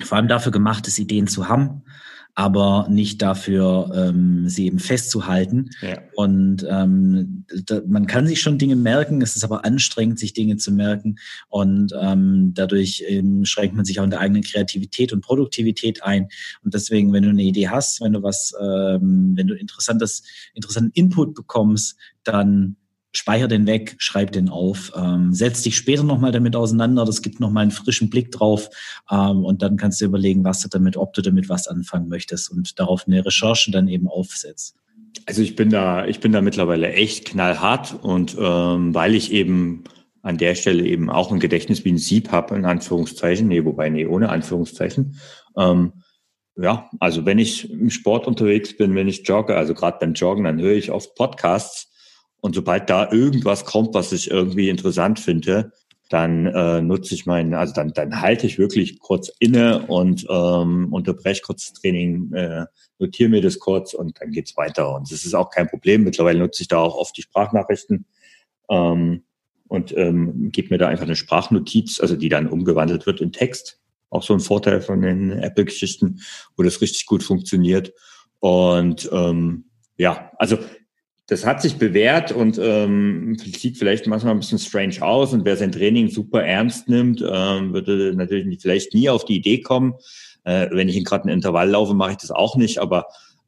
vor 0.02 0.17
allem 0.17 0.28
dafür 0.28 0.52
gemacht 0.52 0.88
ist, 0.88 0.97
Ideen 0.97 1.28
zu 1.28 1.49
haben 1.49 1.84
aber 2.36 2.88
nicht 2.89 3.22
dafür, 3.22 3.92
ähm, 3.94 4.48
sie 4.48 4.68
eben 4.68 4.80
festzuhalten. 4.80 5.70
Ja. 5.82 5.98
Und 6.15 6.65
ähm, 6.70 7.46
da, 7.65 7.82
man 7.86 8.08
kann 8.08 8.28
sich 8.28 8.42
schon 8.42 8.58
Dinge 8.58 8.76
merken, 8.76 9.22
es 9.22 9.36
ist 9.36 9.44
aber 9.44 9.65
anstrengend, 9.65 10.20
sich 10.20 10.34
Dinge 10.34 10.58
zu 10.58 10.72
merken. 10.72 11.18
Und 11.50 11.94
ähm, 12.00 12.54
dadurch 12.54 13.04
ähm, 13.08 13.44
schränkt 13.44 13.76
man 13.76 13.84
sich 13.84 14.00
auch 14.00 14.06
in 14.06 14.10
der 14.10 14.22
eigenen 14.22 14.44
Kreativität 14.44 15.12
und 15.12 15.22
Produktivität 15.22 16.04
ein. 16.04 16.30
Und 16.63 16.74
deswegen, 16.74 17.12
wenn 17.12 17.24
du 17.24 17.30
eine 17.30 17.44
Idee 17.44 17.68
hast, 17.68 18.00
wenn 18.02 18.13
du 18.13 18.24
was, 18.24 18.54
ähm, 18.62 19.34
wenn 19.36 19.48
du 19.48 19.56
interessantes, 19.56 20.24
interessanten 20.54 20.92
Input 20.94 21.36
bekommst, 21.36 21.98
dann 22.24 22.78
speicher 23.12 23.48
den 23.48 23.65
weg, 23.65 23.95
schreib 23.98 24.32
den 24.32 24.50
auf, 24.50 24.91
ähm, 24.95 25.34
setz 25.34 25.63
dich 25.63 25.76
später 25.76 26.04
nochmal 26.04 26.32
damit 26.32 26.56
auseinander, 26.56 27.06
das 27.06 27.22
gibt 27.22 27.39
nochmal 27.39 27.63
einen 27.63 27.72
frischen 27.72 28.10
Blick 28.10 28.32
drauf 28.32 28.69
ähm, 29.10 29.43
und 29.43 29.62
dann 29.62 29.78
kannst 29.78 30.02
du 30.02 30.06
überlegen, 30.06 30.43
was 30.43 30.62
du 30.62 30.69
damit, 30.69 30.95
ob 30.95 31.13
du 31.13 31.22
damit 31.22 31.50
was 31.50 31.67
anfangen 31.67 32.08
möchtest 32.08 32.52
und 32.52 32.80
darauf 32.80 33.08
eine 33.08 33.26
Recherche 33.26 33.72
dann 33.72 33.88
eben 33.88 34.08
aufsetzt. 34.08 34.76
Also 35.26 35.41
ich 35.41 35.56
bin 35.56 35.69
da, 35.69 36.06
ich 36.06 36.19
bin 36.19 36.32
da 36.32 36.41
mittlerweile 36.41 36.93
echt 36.93 37.26
knallhart 37.26 37.95
und 38.04 38.38
ähm, 38.39 38.93
weil 38.93 39.15
ich 39.15 39.32
eben 39.32 39.84
an 40.22 40.38
der 40.38 40.54
Stelle 40.56 40.86
eben 40.86 41.10
auch 41.10 41.32
ein 41.32 41.39
Gedächtnis 41.39 41.86
wie 41.86 41.91
ein 41.91 41.98
Sieb 41.98 42.32
habe, 42.32 42.56
in 42.56 42.65
Anführungszeichen, 42.65 43.48
nee, 43.48 43.63
wobei, 43.65 43.89
nee, 43.89 44.06
ohne 44.06 44.30
Anführungszeichen. 44.30 45.19
Ähm, 45.58 45.93
ja, 46.56 46.89
also 47.00 47.26
wenn 47.26 47.39
ich 47.39 47.72
im 47.72 47.89
Sport 47.89 48.28
unterwegs 48.28 48.76
bin, 48.76 48.93
wenn 48.93 49.08
ich 49.08 49.26
jogge, 49.26 49.56
also 49.56 49.74
gerade 49.74 49.98
beim 50.00 50.13
Joggen, 50.13 50.43
dann 50.43 50.60
höre 50.60 50.76
ich 50.76 50.91
oft 50.91 51.15
Podcasts 51.15 51.88
und 52.41 52.56
sobald 52.56 52.89
da 52.89 53.12
irgendwas 53.12 53.65
kommt, 53.65 53.93
was 53.93 54.12
ich 54.12 54.32
irgendwie 54.32 54.69
interessant 54.69 55.19
finde, 55.19 55.71
dann 56.10 56.47
äh, 56.47 56.82
nutze 56.82 57.13
ich 57.13 57.28
meinen, 57.28 57.54
also 57.54 57.73
dann, 57.73 57.93
dann 57.93 58.19
halte 58.19 58.47
ich 58.47 58.58
wirklich 58.58 58.99
kurz 58.99 59.32
inne 59.39 59.86
und 59.86 60.25
ähm, 60.28 60.91
unterbreche 60.91 61.43
kurz 61.43 61.69
das 61.69 61.80
Training, 61.80 62.34
äh, 62.34 62.65
notiere 62.97 63.30
mir 63.30 63.41
das 63.41 63.60
kurz 63.60 63.93
und 63.93 64.19
dann 64.19 64.32
geht's 64.32 64.58
weiter. 64.58 64.95
Und 64.95 65.12
das 65.12 65.23
ist 65.23 65.36
auch 65.36 65.52
kein 65.52 65.67
Problem. 65.67 66.04
Mittlerweile 66.04 66.39
nutze 66.39 66.63
ich 66.63 66.67
da 66.67 66.80
auch 66.80 66.95
oft 66.95 67.15
die 67.15 67.21
Sprachnachrichten 67.21 68.06
ähm, 68.69 69.23
und 69.67 69.95
ähm, 69.95 70.52
gebe 70.52 70.69
mir 70.71 70.80
da 70.80 70.88
einfach 70.88 71.06
eine 71.06 71.15
Sprachnotiz, 71.15 71.99
also 71.99 72.15
die 72.15 72.30
dann 72.30 72.47
umgewandelt 72.47 73.06
wird 73.06 73.21
in 73.21 73.32
Text. 73.32 73.80
Auch 74.10 74.23
so 74.23 74.34
ein 74.34 74.39
Vorteil 74.39 74.82
von 74.82 75.02
den 75.02 75.32
Apple-Geschichten, 75.32 76.21
wo 76.58 76.63
das 76.63 76.82
richtig 76.82 77.06
gut 77.06 77.21
funktioniert. 77.21 77.93
Und 78.39 79.08
ähm, 79.13 79.65
ja, 79.95 80.32
also 80.39 80.58
das 81.30 81.46
hat 81.46 81.62
sich 81.62 81.78
bewährt 81.78 82.32
und 82.32 82.60
ähm, 82.60 83.38
sieht 83.38 83.78
vielleicht 83.78 84.08
manchmal 84.08 84.34
ein 84.34 84.39
bisschen 84.39 84.58
strange 84.58 85.00
aus. 85.02 85.32
Und 85.32 85.46
wer 85.46 85.56
sein 85.58 85.72
Training 85.72 86.10
super 86.10 86.44
ernst 86.44 86.89
nimmt, 86.89 87.22
ähm, 87.22 87.72
würde 87.72 88.15
natürlich 88.15 88.60
vielleicht 88.60 88.96
nie 88.96 89.10
auf 89.10 89.26
die 89.26 89.36
Idee 89.36 89.62
kommen. 89.62 89.94
Äh, 90.44 90.70
wenn 90.72 90.89
ich 90.89 90.98
in 90.98 91.04
gerade 91.04 91.26
einen 91.26 91.36
Intervall 91.36 91.70
laufe, 91.70 91.94
mache 91.94 92.12
ich 92.12 92.18
das 92.18 92.32
auch 92.32 92.56
nicht, 92.56 92.80
aber 92.80 93.06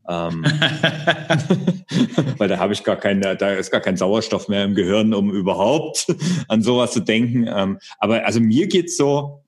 ähm, 0.08 0.44
weil 2.38 2.48
da 2.48 2.60
habe 2.60 2.74
ich 2.74 2.84
gar 2.84 2.98
keine, 2.98 3.36
da 3.36 3.50
ist 3.50 3.72
gar 3.72 3.82
kein 3.82 3.98
Sauerstoff 3.98 4.48
mehr 4.48 4.64
im 4.64 4.76
Gehirn, 4.76 5.16
um 5.16 5.32
überhaupt 5.32 6.06
an 6.50 6.62
sowas 6.62 6.92
zu 6.92 7.00
denken. 7.00 7.48
Ähm, 7.52 7.80
aber 7.98 8.26
also 8.28 8.40
mir 8.40 8.68
geht's 8.68 8.96
so, 8.96 9.44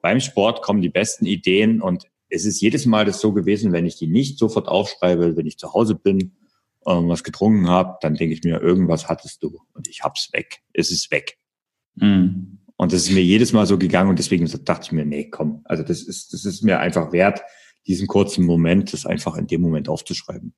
beim 0.00 0.20
Sport 0.20 0.62
kommen 0.62 0.80
die 0.80 0.90
besten 0.90 1.26
Ideen 1.26 1.82
und 1.82 2.04
es 2.28 2.44
ist 2.44 2.60
jedes 2.60 2.86
Mal 2.86 3.04
das 3.04 3.20
so 3.20 3.32
gewesen, 3.32 3.72
wenn 3.72 3.86
ich 3.86 3.96
die 3.96 4.06
nicht 4.06 4.38
sofort 4.38 4.68
aufschreibe, 4.68 5.36
wenn 5.36 5.46
ich 5.46 5.58
zu 5.58 5.72
Hause 5.72 5.96
bin 5.96 6.36
ähm, 6.86 7.08
was 7.08 7.24
getrunken 7.24 7.68
habe, 7.68 7.96
dann 8.00 8.14
denke 8.14 8.34
ich 8.34 8.42
mir, 8.42 8.60
irgendwas 8.60 9.08
hattest 9.08 9.42
du 9.42 9.60
und 9.72 9.88
ich 9.88 10.02
hab's 10.02 10.30
weg. 10.32 10.60
Es 10.72 10.90
ist 10.90 11.10
weg. 11.10 11.38
Mhm. 11.96 12.58
Und 12.76 12.92
das 12.92 13.02
ist 13.02 13.12
mir 13.12 13.22
jedes 13.22 13.52
Mal 13.52 13.66
so 13.66 13.78
gegangen 13.78 14.10
und 14.10 14.18
deswegen 14.18 14.50
dachte 14.64 14.86
ich 14.86 14.92
mir, 14.92 15.04
nee, 15.04 15.30
komm, 15.30 15.62
also 15.64 15.82
das 15.82 16.02
ist, 16.02 16.32
das 16.32 16.44
ist 16.44 16.62
mir 16.62 16.80
einfach 16.80 17.12
wert, 17.12 17.42
diesen 17.86 18.06
kurzen 18.06 18.44
Moment, 18.44 18.92
das 18.92 19.06
einfach 19.06 19.36
in 19.36 19.46
dem 19.46 19.60
Moment 19.60 19.88
aufzuschreiben. 19.88 20.54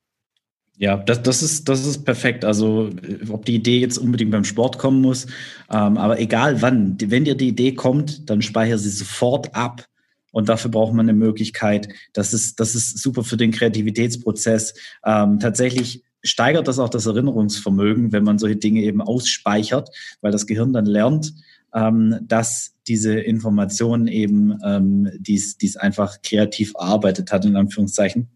Ja, 0.79 0.99
das, 0.99 1.23
das, 1.23 1.43
ist, 1.43 1.69
das 1.69 1.87
ist 1.87 2.05
perfekt. 2.05 2.45
Also, 2.45 2.91
ob 3.31 3.47
die 3.47 3.55
Idee 3.55 3.81
jetzt 3.81 3.97
unbedingt 3.97 4.31
beim 4.31 4.45
Sport 4.45 4.79
kommen 4.79 5.01
muss, 5.01 5.27
ähm, 5.71 5.97
aber 5.97 6.21
egal 6.21 6.61
wann, 6.61 6.99
wenn 7.01 7.25
dir 7.25 7.35
die 7.35 7.49
Idee 7.49 7.75
kommt, 7.75 8.29
dann 8.29 8.43
speichere 8.43 8.79
sie 8.79 8.91
sofort 8.91 9.55
ab. 9.55 9.87
Und 10.33 10.51
dafür 10.51 10.71
braucht 10.71 10.93
man 10.93 11.09
eine 11.09 11.19
Möglichkeit. 11.19 11.89
Das 12.13 12.35
ist, 12.35 12.61
das 12.61 12.75
ist 12.75 12.99
super 12.99 13.25
für 13.25 13.39
den 13.39 13.53
Kreativitätsprozess. 13.53 14.75
Ähm, 15.03 15.41
tatsächlich 15.41 16.05
steigert 16.27 16.69
das 16.69 16.79
auch 16.79 16.89
das 16.89 17.07
Erinnerungsvermögen, 17.07 18.13
wenn 18.13 18.25
man 18.25 18.39
solche 18.39 18.57
Dinge 18.57 18.83
eben 18.83 19.01
ausspeichert, 19.01 19.91
weil 20.21 20.33
das 20.33 20.47
Gehirn 20.47 20.73
dann 20.73 20.87
lernt, 20.87 21.35
ähm, 21.75 22.19
dass 22.23 22.75
diese 22.89 23.19
Informationen 23.19 24.09
eben, 24.09 24.59
ähm, 24.65 25.11
dies, 25.19 25.59
dies 25.59 25.77
einfach 25.77 26.23
kreativ 26.23 26.75
erarbeitet 26.75 27.33
hat, 27.33 27.45
in 27.45 27.57
Anführungszeichen, 27.57 28.29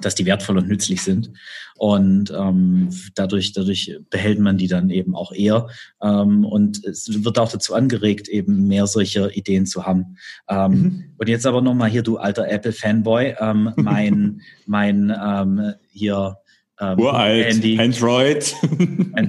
dass 0.00 0.14
die 0.14 0.26
wertvoll 0.26 0.58
und 0.58 0.68
nützlich 0.68 1.02
sind. 1.02 1.30
Und 1.76 2.32
ähm, 2.36 2.88
dadurch, 3.14 3.52
dadurch 3.52 3.96
behält 4.10 4.38
man 4.38 4.58
die 4.58 4.68
dann 4.68 4.90
eben 4.90 5.14
auch 5.14 5.32
eher. 5.32 5.68
Ähm, 6.02 6.44
und 6.44 6.84
es 6.84 7.24
wird 7.24 7.38
auch 7.38 7.50
dazu 7.50 7.74
angeregt, 7.74 8.28
eben 8.28 8.66
mehr 8.66 8.86
solcher 8.86 9.36
Ideen 9.36 9.66
zu 9.66 9.86
haben. 9.86 10.16
Ähm, 10.48 10.70
mhm. 10.70 11.04
Und 11.18 11.28
jetzt 11.28 11.46
aber 11.46 11.62
nochmal 11.62 11.90
hier, 11.90 12.02
du 12.02 12.16
alter 12.16 12.48
Apple-Fanboy, 12.48 13.36
ähm, 13.38 13.72
mein, 13.76 14.40
mein 14.66 15.14
ähm, 15.20 15.74
hier 15.92 16.38
ähm, 16.80 16.98
Uralt, 16.98 17.46
Handy. 17.46 17.78
Android. 17.78 18.54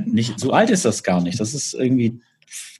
nicht, 0.05 0.39
so 0.39 0.51
alt 0.51 0.69
ist 0.69 0.85
das 0.85 1.03
gar 1.03 1.21
nicht. 1.21 1.39
Das 1.39 1.53
ist 1.53 1.73
irgendwie 1.73 2.21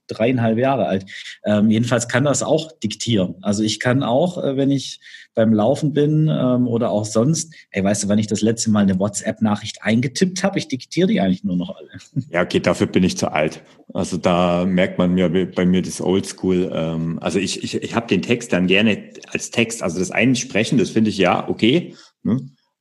dreieinhalb 0.09 0.57
Jahre 0.57 0.87
alt. 0.87 1.05
Ähm, 1.45 1.69
jedenfalls 1.69 2.07
kann 2.07 2.25
das 2.25 2.43
auch 2.43 2.71
diktieren. 2.71 3.35
Also 3.41 3.63
ich 3.63 3.79
kann 3.79 4.03
auch, 4.03 4.43
äh, 4.43 4.57
wenn 4.57 4.71
ich 4.71 4.99
beim 5.35 5.53
Laufen 5.53 5.93
bin 5.93 6.27
ähm, 6.27 6.67
oder 6.67 6.89
auch 6.89 7.05
sonst, 7.05 7.53
ey, 7.71 7.83
weißt 7.83 8.03
du, 8.03 8.07
wann 8.09 8.19
ich 8.19 8.27
das 8.27 8.41
letzte 8.41 8.71
Mal 8.71 8.81
eine 8.81 8.99
WhatsApp-Nachricht 8.99 9.83
eingetippt 9.83 10.43
habe? 10.43 10.57
Ich 10.57 10.67
diktiere 10.67 11.07
die 11.07 11.21
eigentlich 11.21 11.43
nur 11.43 11.55
noch 11.55 11.75
alle. 11.75 11.87
Ja, 12.31 12.41
okay, 12.41 12.59
dafür 12.59 12.87
bin 12.87 13.03
ich 13.03 13.17
zu 13.17 13.31
alt. 13.31 13.61
Also 13.93 14.17
da 14.17 14.65
merkt 14.65 14.97
man 14.97 15.13
mir 15.13 15.29
bei 15.29 15.65
mir 15.65 15.81
das 15.81 16.01
Oldschool. 16.01 16.69
Ähm, 16.73 17.19
also 17.21 17.39
ich, 17.39 17.63
ich, 17.63 17.75
ich 17.75 17.95
habe 17.95 18.07
den 18.07 18.21
Text 18.21 18.51
dann 18.51 18.67
gerne 18.67 19.11
als 19.31 19.51
Text. 19.51 19.81
Also 19.81 19.99
das 19.99 20.11
Einsprechen, 20.11 20.77
das 20.77 20.89
finde 20.89 21.09
ich 21.09 21.17
ja 21.17 21.47
okay. 21.47 21.95
Ne? 22.23 22.39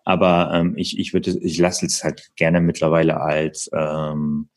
Aber 0.09 0.51
ähm, 0.55 0.73
ich, 0.79 0.99
ich 0.99 1.13
würde, 1.13 1.39
ich 1.43 1.59
lasse 1.59 1.85
es 1.85 2.03
halt 2.03 2.31
gerne 2.35 2.63
mittlerweile 2.63 3.21
als 3.21 3.69
ähm, 3.75 4.49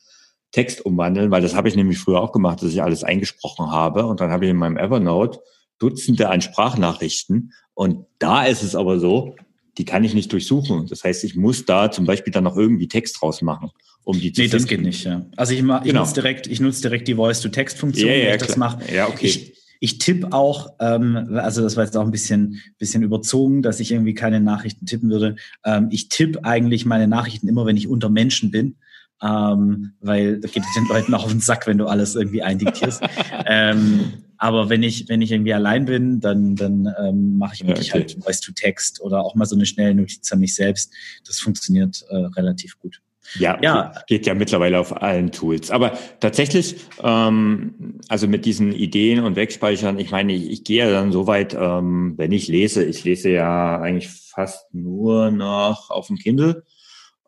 Text 0.53 0.85
umwandeln, 0.85 1.29
weil 1.29 1.41
das 1.41 1.55
habe 1.55 1.67
ich 1.67 1.75
nämlich 1.75 1.97
früher 1.99 2.21
auch 2.21 2.31
gemacht, 2.31 2.61
dass 2.61 2.71
ich 2.71 2.81
alles 2.81 3.03
eingesprochen 3.03 3.69
habe 3.69 4.05
und 4.05 4.21
dann 4.21 4.31
habe 4.31 4.45
ich 4.45 4.51
in 4.51 4.55
meinem 4.55 4.77
Evernote 4.77 5.41
Dutzende 5.77 6.29
an 6.29 6.39
Sprachnachrichten 6.39 7.51
und 7.73 8.05
da 8.17 8.45
ist 8.45 8.63
es 8.63 8.75
aber 8.75 8.97
so, 8.97 9.35
die 9.77 9.83
kann 9.83 10.05
ich 10.05 10.13
nicht 10.13 10.31
durchsuchen. 10.31 10.87
Das 10.87 11.03
heißt, 11.03 11.25
ich 11.25 11.35
muss 11.35 11.65
da 11.65 11.91
zum 11.91 12.05
Beispiel 12.05 12.31
dann 12.31 12.45
noch 12.45 12.55
irgendwie 12.55 12.87
Text 12.87 13.21
draus 13.21 13.41
machen, 13.41 13.71
um 14.05 14.17
die 14.17 14.31
zu 14.31 14.39
Nee, 14.39 14.47
finden. 14.47 14.63
das 14.63 14.69
geht 14.69 14.81
nicht, 14.81 15.03
ja. 15.03 15.25
Also 15.35 15.51
ich, 15.51 15.59
ich 15.59 15.65
genau. 15.65 15.99
nutze 15.99 16.13
direkt, 16.13 16.47
ich 16.47 16.61
nutze 16.61 16.81
direkt 16.81 17.09
die 17.09 17.15
Voice-to-Text-Funktion, 17.15 18.07
ja, 18.07 18.15
ja, 18.15 18.25
wenn 18.27 18.35
ich 18.35 18.47
das 18.47 18.55
mache. 18.55 18.79
Ja, 18.93 19.09
okay. 19.09 19.27
Ich, 19.27 19.53
ich 19.83 19.97
tippe 19.97 20.31
auch, 20.31 20.73
ähm, 20.79 21.31
also 21.33 21.63
das 21.63 21.75
war 21.75 21.83
jetzt 21.83 21.97
auch 21.97 22.05
ein 22.05 22.11
bisschen, 22.11 22.61
bisschen 22.77 23.01
überzogen, 23.01 23.63
dass 23.63 23.79
ich 23.79 23.91
irgendwie 23.91 24.13
keine 24.13 24.39
Nachrichten 24.39 24.85
tippen 24.85 25.09
würde. 25.09 25.37
Ähm, 25.65 25.87
ich 25.89 26.07
tippe 26.07 26.45
eigentlich 26.45 26.85
meine 26.85 27.07
Nachrichten 27.07 27.47
immer, 27.47 27.65
wenn 27.65 27.77
ich 27.77 27.87
unter 27.87 28.09
Menschen 28.09 28.51
bin. 28.51 28.75
Ähm, 29.23 29.93
weil 29.99 30.39
da 30.39 30.47
geht 30.47 30.63
es 30.63 30.73
den 30.75 30.87
Leuten 30.87 31.13
auch 31.15 31.25
auf 31.25 31.31
den 31.31 31.41
Sack, 31.41 31.65
wenn 31.65 31.79
du 31.79 31.87
alles 31.87 32.15
irgendwie 32.15 32.43
eindiktierst. 32.43 33.01
ähm, 33.47 34.13
aber 34.37 34.69
wenn 34.69 34.83
ich, 34.83 35.09
wenn 35.09 35.21
ich 35.23 35.31
irgendwie 35.31 35.53
allein 35.53 35.85
bin, 35.85 36.19
dann, 36.19 36.55
dann 36.55 36.87
ähm, 36.99 37.37
mache 37.37 37.55
ich 37.55 37.67
wirklich 37.67 37.87
ja, 37.87 37.95
okay. 37.95 38.13
halt 38.13 38.23
Voice-to-Text 38.23 39.01
oder 39.01 39.23
auch 39.23 39.33
mal 39.33 39.45
so 39.45 39.55
eine 39.55 39.65
schnelle 39.65 39.95
Notiz 39.95 40.31
an 40.31 40.39
mich 40.39 40.53
selbst. 40.53 40.93
Das 41.25 41.39
funktioniert 41.39 42.05
äh, 42.09 42.15
relativ 42.15 42.77
gut. 42.77 43.01
Ja, 43.35 43.57
ja, 43.61 43.93
geht 44.07 44.25
ja 44.25 44.33
mittlerweile 44.33 44.79
auf 44.79 45.01
allen 45.01 45.31
Tools. 45.31 45.71
Aber 45.71 45.97
tatsächlich, 46.19 46.75
ähm, 47.01 47.99
also 48.07 48.27
mit 48.27 48.45
diesen 48.45 48.73
Ideen 48.73 49.23
und 49.23 49.35
Wegspeichern, 49.35 49.99
ich 49.99 50.11
meine, 50.11 50.33
ich, 50.33 50.49
ich 50.49 50.63
gehe 50.63 50.85
ja 50.85 50.91
dann 50.91 51.11
so 51.11 51.27
weit, 51.27 51.53
ähm, 51.53 52.13
wenn 52.17 52.31
ich 52.31 52.47
lese, 52.47 52.83
ich 52.83 53.03
lese 53.03 53.29
ja 53.29 53.79
eigentlich 53.79 54.09
fast 54.09 54.73
nur 54.73 55.31
noch 55.31 55.89
auf 55.89 56.07
dem 56.07 56.17
Kindle, 56.17 56.63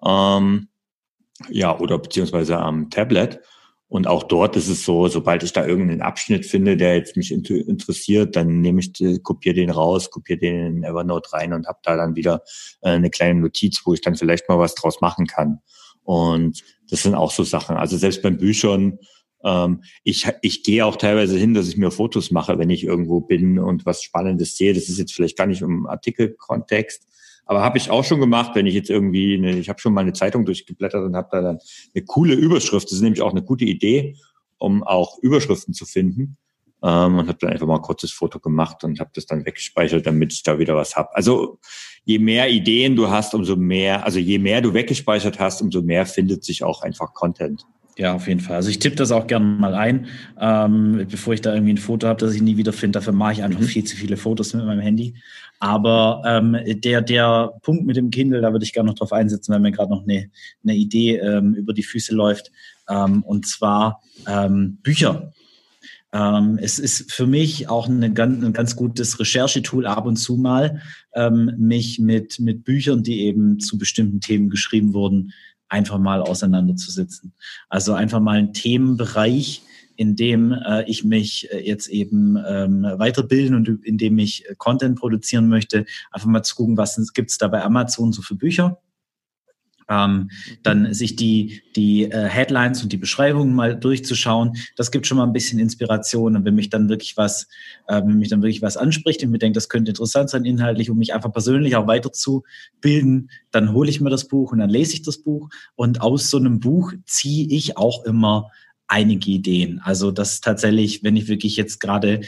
ähm, 0.05 0.67
ja, 1.49 1.77
oder 1.79 1.97
beziehungsweise 1.99 2.57
am 2.57 2.89
Tablet. 2.89 3.39
Und 3.93 4.07
auch 4.07 4.23
dort 4.23 4.55
ist 4.55 4.69
es 4.69 4.85
so, 4.85 5.07
sobald 5.07 5.43
ich 5.43 5.53
da 5.53 5.67
irgendeinen 5.67 6.01
Abschnitt 6.01 6.47
finde, 6.47 6.77
der 6.77 6.95
jetzt 6.95 7.15
mich 7.15 7.31
interessiert, 7.31 8.35
dann 8.35 8.59
nehme 8.59 8.79
ich, 8.79 8.99
äh, 9.01 9.19
kopiere 9.19 9.53
den 9.53 9.69
raus, 9.69 10.09
kopiere 10.09 10.39
den 10.39 10.77
in 10.77 10.83
Evernote 10.83 11.31
rein 11.31 11.53
und 11.53 11.67
habe 11.67 11.77
da 11.83 11.95
dann 11.95 12.15
wieder 12.15 12.41
äh, 12.81 12.89
eine 12.89 13.11
kleine 13.11 13.39
Notiz, 13.39 13.83
wo 13.85 13.93
ich 13.93 14.01
dann 14.01 14.15
vielleicht 14.15 14.49
mal 14.49 14.57
was 14.57 14.73
draus 14.73 14.99
machen 14.99 15.27
kann. 15.27 15.59
Und 16.03 16.63
das 16.89 17.03
sind 17.03 17.15
auch 17.15 17.31
so 17.31 17.43
Sachen. 17.43 17.77
Also 17.77 17.97
selbst 17.97 18.21
beim 18.21 18.37
Büchern, 18.37 18.99
ähm, 19.43 19.83
ich, 20.03 20.27
ich 20.41 20.63
gehe 20.63 20.85
auch 20.85 20.95
teilweise 20.95 21.37
hin, 21.37 21.53
dass 21.53 21.67
ich 21.67 21.77
mir 21.77 21.91
Fotos 21.91 22.31
mache, 22.31 22.57
wenn 22.57 22.69
ich 22.69 22.83
irgendwo 22.83 23.21
bin 23.21 23.59
und 23.59 23.85
was 23.85 24.03
Spannendes 24.03 24.57
sehe. 24.57 24.73
Das 24.73 24.89
ist 24.89 24.99
jetzt 24.99 25.13
vielleicht 25.13 25.37
gar 25.37 25.47
nicht 25.47 25.61
im 25.61 25.85
Artikelkontext, 25.85 27.07
aber 27.45 27.61
habe 27.61 27.77
ich 27.77 27.89
auch 27.89 28.03
schon 28.03 28.19
gemacht, 28.19 28.51
wenn 28.55 28.67
ich 28.67 28.73
jetzt 28.73 28.89
irgendwie, 28.89 29.35
eine, 29.35 29.57
ich 29.57 29.69
habe 29.69 29.79
schon 29.79 29.93
mal 29.93 30.01
eine 30.01 30.13
Zeitung 30.13 30.45
durchgeblättert 30.45 31.03
und 31.03 31.15
habe 31.15 31.29
da 31.31 31.41
dann 31.41 31.59
eine 31.93 32.05
coole 32.05 32.33
Überschrift. 32.35 32.87
Das 32.87 32.93
ist 32.93 33.01
nämlich 33.01 33.21
auch 33.21 33.31
eine 33.31 33.43
gute 33.43 33.65
Idee, 33.65 34.15
um 34.57 34.83
auch 34.83 35.19
Überschriften 35.19 35.73
zu 35.73 35.85
finden. 35.85 36.37
Ähm, 36.83 37.17
und 37.17 37.27
habe 37.27 37.37
dann 37.39 37.51
einfach 37.51 37.65
mal 37.65 37.77
ein 37.77 37.81
kurzes 37.81 38.11
Foto 38.11 38.39
gemacht 38.39 38.83
und 38.83 38.99
habe 38.99 39.11
das 39.13 39.25
dann 39.25 39.45
weggespeichert, 39.45 40.05
damit 40.05 40.33
ich 40.33 40.43
da 40.43 40.59
wieder 40.59 40.75
was 40.75 40.95
hab. 40.95 41.15
Also 41.15 41.59
je 42.03 42.19
mehr 42.19 42.49
Ideen 42.49 42.95
du 42.95 43.09
hast, 43.09 43.33
umso 43.33 43.55
mehr, 43.55 44.05
also 44.05 44.19
je 44.19 44.37
mehr 44.37 44.61
du 44.61 44.73
weggespeichert 44.73 45.39
hast, 45.39 45.61
umso 45.61 45.81
mehr 45.81 46.05
findet 46.05 46.43
sich 46.43 46.63
auch 46.63 46.81
einfach 46.81 47.13
Content. 47.13 47.65
Ja, 47.97 48.15
auf 48.15 48.27
jeden 48.27 48.39
Fall. 48.39 48.55
Also 48.55 48.69
ich 48.69 48.79
tippe 48.79 48.95
das 48.95 49.11
auch 49.11 49.27
gerne 49.27 49.45
mal 49.45 49.75
ein, 49.75 50.07
ähm, 50.39 51.05
bevor 51.09 51.35
ich 51.35 51.41
da 51.41 51.53
irgendwie 51.53 51.73
ein 51.73 51.77
Foto 51.77 52.07
habe, 52.07 52.19
das 52.19 52.33
ich 52.33 52.41
nie 52.41 52.57
wieder 52.57 52.73
finde. 52.73 52.97
Dafür 52.97 53.13
mache 53.13 53.33
ich 53.33 53.43
einfach 53.43 53.59
mhm. 53.59 53.65
viel 53.65 53.83
zu 53.83 53.95
viele 53.95 54.17
Fotos 54.17 54.53
mit 54.53 54.65
meinem 54.65 54.79
Handy. 54.79 55.13
Aber 55.59 56.23
ähm, 56.25 56.57
der, 56.65 57.01
der 57.01 57.53
Punkt 57.61 57.85
mit 57.85 57.95
dem 57.95 58.09
Kindle, 58.09 58.41
da 58.41 58.51
würde 58.51 58.65
ich 58.65 58.73
gerne 58.73 58.89
noch 58.89 58.95
drauf 58.95 59.13
einsetzen, 59.13 59.53
weil 59.53 59.59
mir 59.59 59.71
gerade 59.71 59.91
noch 59.91 60.03
eine, 60.03 60.29
eine 60.63 60.75
Idee 60.75 61.17
ähm, 61.17 61.53
über 61.53 61.73
die 61.73 61.83
Füße 61.83 62.15
läuft. 62.15 62.51
Ähm, 62.89 63.23
und 63.23 63.47
zwar 63.47 64.01
ähm, 64.27 64.79
Bücher. 64.81 65.31
Ähm, 66.13 66.59
es 66.61 66.77
ist 66.77 67.11
für 67.11 67.25
mich 67.25 67.69
auch 67.69 67.89
eine 67.89 68.05
ein 68.05 68.53
ganz 68.53 68.75
gutes 68.75 69.19
Recherchetool 69.19 69.87
ab 69.87 70.05
und 70.05 70.17
zu 70.17 70.37
mal, 70.37 70.81
ähm, 71.15 71.51
mich 71.57 71.99
mit, 71.99 72.39
mit 72.39 72.63
Büchern, 72.63 73.01
die 73.01 73.21
eben 73.21 73.59
zu 73.59 73.77
bestimmten 73.79 74.21
Themen 74.21 74.49
geschrieben 74.49 74.93
wurden, 74.93 75.33
einfach 75.69 75.97
mal 75.97 76.21
auseinanderzusetzen. 76.21 77.33
Also 77.67 77.93
einfach 77.93 78.19
mal 78.19 78.37
einen 78.37 78.53
Themenbereich, 78.53 79.63
in 79.95 80.15
dem 80.15 80.51
äh, 80.51 80.83
ich 80.89 81.03
mich 81.03 81.51
äh, 81.51 81.65
jetzt 81.65 81.87
eben 81.87 82.37
ähm, 82.47 82.83
weiterbilden 82.83 83.55
und 83.55 83.83
in 83.83 83.97
dem 83.97 84.19
ich 84.19 84.47
äh, 84.47 84.55
Content 84.55 84.99
produzieren 84.99 85.49
möchte, 85.49 85.85
einfach 86.11 86.27
mal 86.27 86.43
zu 86.43 86.55
gucken, 86.55 86.77
was 86.77 87.13
gibt 87.13 87.31
es 87.31 87.37
da 87.39 87.47
bei 87.47 87.63
Amazon 87.63 88.11
so 88.11 88.21
für 88.21 88.35
Bücher 88.35 88.79
ähm, 89.89 90.29
dann 90.63 90.93
sich 90.93 91.15
die, 91.15 91.61
die 91.75 92.03
äh, 92.03 92.27
Headlines 92.27 92.83
und 92.83 92.91
die 92.91 92.97
Beschreibungen 92.97 93.53
mal 93.53 93.75
durchzuschauen, 93.75 94.53
das 94.75 94.91
gibt 94.91 95.07
schon 95.07 95.17
mal 95.17 95.25
ein 95.25 95.33
bisschen 95.33 95.59
Inspiration. 95.59 96.35
Und 96.35 96.45
wenn 96.45 96.55
mich 96.55 96.69
dann 96.69 96.89
wirklich 96.89 97.17
was, 97.17 97.47
äh, 97.87 98.01
wenn 98.01 98.19
mich 98.19 98.29
dann 98.29 98.41
wirklich 98.41 98.61
was 98.61 98.77
anspricht 98.77 99.23
und 99.23 99.31
mir 99.31 99.39
denkt, 99.39 99.57
das 99.57 99.69
könnte 99.69 99.91
interessant 99.91 100.29
sein 100.29 100.45
inhaltlich, 100.45 100.89
um 100.89 100.97
mich 100.97 101.13
einfach 101.13 101.31
persönlich 101.31 101.75
auch 101.75 101.87
weiterzubilden, 101.87 103.29
dann 103.51 103.73
hole 103.73 103.89
ich 103.89 104.01
mir 104.01 104.09
das 104.09 104.27
Buch 104.27 104.51
und 104.51 104.59
dann 104.59 104.69
lese 104.69 104.93
ich 104.93 105.01
das 105.03 105.17
Buch. 105.17 105.49
Und 105.75 106.01
aus 106.01 106.29
so 106.29 106.37
einem 106.37 106.59
Buch 106.59 106.93
ziehe 107.05 107.47
ich 107.47 107.77
auch 107.77 108.05
immer 108.05 108.51
einige 108.87 109.31
Ideen. 109.31 109.79
Also 109.83 110.11
das 110.11 110.41
tatsächlich, 110.41 111.03
wenn 111.03 111.15
ich 111.15 111.27
wirklich 111.27 111.55
jetzt 111.55 111.79
gerade 111.79 112.21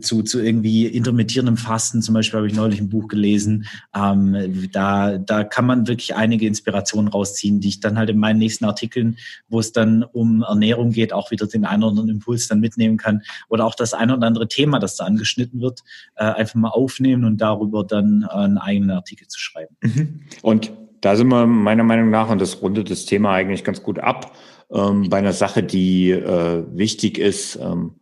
zu, 0.00 0.22
zu 0.22 0.42
irgendwie 0.42 0.86
intermittierendem 0.86 1.56
Fasten, 1.56 2.02
zum 2.02 2.14
Beispiel 2.14 2.38
habe 2.38 2.46
ich 2.48 2.54
neulich 2.54 2.80
ein 2.80 2.88
Buch 2.88 3.08
gelesen, 3.08 3.66
ähm, 3.94 4.68
da, 4.72 5.18
da 5.18 5.44
kann 5.44 5.66
man 5.66 5.86
wirklich 5.86 6.14
einige 6.16 6.46
Inspirationen 6.46 7.08
rausziehen, 7.08 7.60
die 7.60 7.68
ich 7.68 7.80
dann 7.80 7.96
halt 7.96 8.10
in 8.10 8.18
meinen 8.18 8.38
nächsten 8.38 8.64
Artikeln, 8.64 9.16
wo 9.48 9.60
es 9.60 9.72
dann 9.72 10.02
um 10.02 10.42
Ernährung 10.42 10.90
geht, 10.90 11.12
auch 11.12 11.30
wieder 11.30 11.46
den 11.46 11.64
einen 11.64 11.84
oder 11.84 11.90
anderen 11.90 12.10
Impuls 12.10 12.48
dann 12.48 12.60
mitnehmen 12.60 12.96
kann 12.96 13.22
oder 13.48 13.64
auch 13.64 13.74
das 13.74 13.94
ein 13.94 14.10
oder 14.10 14.26
andere 14.26 14.48
Thema, 14.48 14.78
das 14.78 14.96
da 14.96 15.04
angeschnitten 15.04 15.60
wird, 15.60 15.82
äh, 16.16 16.24
einfach 16.24 16.56
mal 16.56 16.70
aufnehmen 16.70 17.24
und 17.24 17.40
darüber 17.40 17.84
dann 17.84 18.24
einen 18.24 18.58
eigenen 18.58 18.90
Artikel 18.90 19.28
zu 19.28 19.38
schreiben. 19.38 19.76
Mhm. 19.82 20.20
Und 20.42 20.72
da 21.00 21.14
sind 21.14 21.28
wir 21.28 21.46
meiner 21.46 21.84
Meinung 21.84 22.10
nach, 22.10 22.30
und 22.30 22.40
das 22.40 22.60
rundet 22.62 22.90
das 22.90 23.04
Thema 23.04 23.32
eigentlich 23.32 23.62
ganz 23.62 23.82
gut 23.82 23.98
ab, 24.00 24.34
ähm, 24.72 25.08
bei 25.08 25.18
einer 25.18 25.32
Sache, 25.32 25.62
die 25.62 26.10
äh, 26.10 26.64
wichtig 26.72 27.18
ist, 27.18 27.56
ähm, 27.56 27.92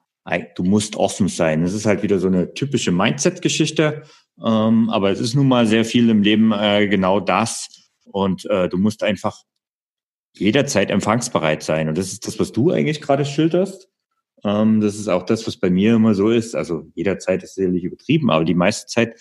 du 0.57 0.63
musst 0.63 0.97
offen 0.97 1.29
sein. 1.29 1.63
Es 1.63 1.75
ist 1.75 1.87
halt 1.87 2.03
wieder 2.03 2.19
so 2.19 2.29
eine 2.29 2.55
typische 2.55 2.93
Mindset-Geschichte, 2.93 4.03
ähm, 4.45 4.91
aber 4.91 5.11
es 5.11 5.21
ist 5.21 5.35
nun 5.35 5.49
mal 5.49 5.67
sehr 5.67 5.85
viel 5.85 6.09
im 6.09 6.23
Leben 6.23 6.53
äh, 6.53 6.89
genau 6.89 7.21
das. 7.21 7.69
Und 8.05 8.45
äh, 8.47 8.69
du 8.69 8.79
musst 8.79 9.03
einfach 9.03 9.43
jederzeit 10.37 10.91
empfangsbereit 10.91 11.63
sein. 11.63 11.89
Und 11.89 11.99
das 11.99 12.13
ist 12.13 12.27
das, 12.27 12.39
was 12.39 12.53
du 12.53 12.71
eigentlich 12.71 13.01
gerade 13.01 13.25
schilderst. 13.25 13.89
Ähm, 14.43 14.81
das 14.81 14.97
ist 14.97 15.09
auch 15.09 15.25
das, 15.25 15.47
was 15.47 15.57
bei 15.57 15.71
mir 15.71 15.95
immer 15.95 16.15
so 16.15 16.31
ist. 16.31 16.55
Also 16.55 16.85
jederzeit 16.95 17.43
ist 17.43 17.55
sicherlich 17.55 17.85
übertrieben, 17.85 18.31
aber 18.31 18.45
die 18.45 18.55
meiste 18.55 18.87
Zeit, 18.87 19.17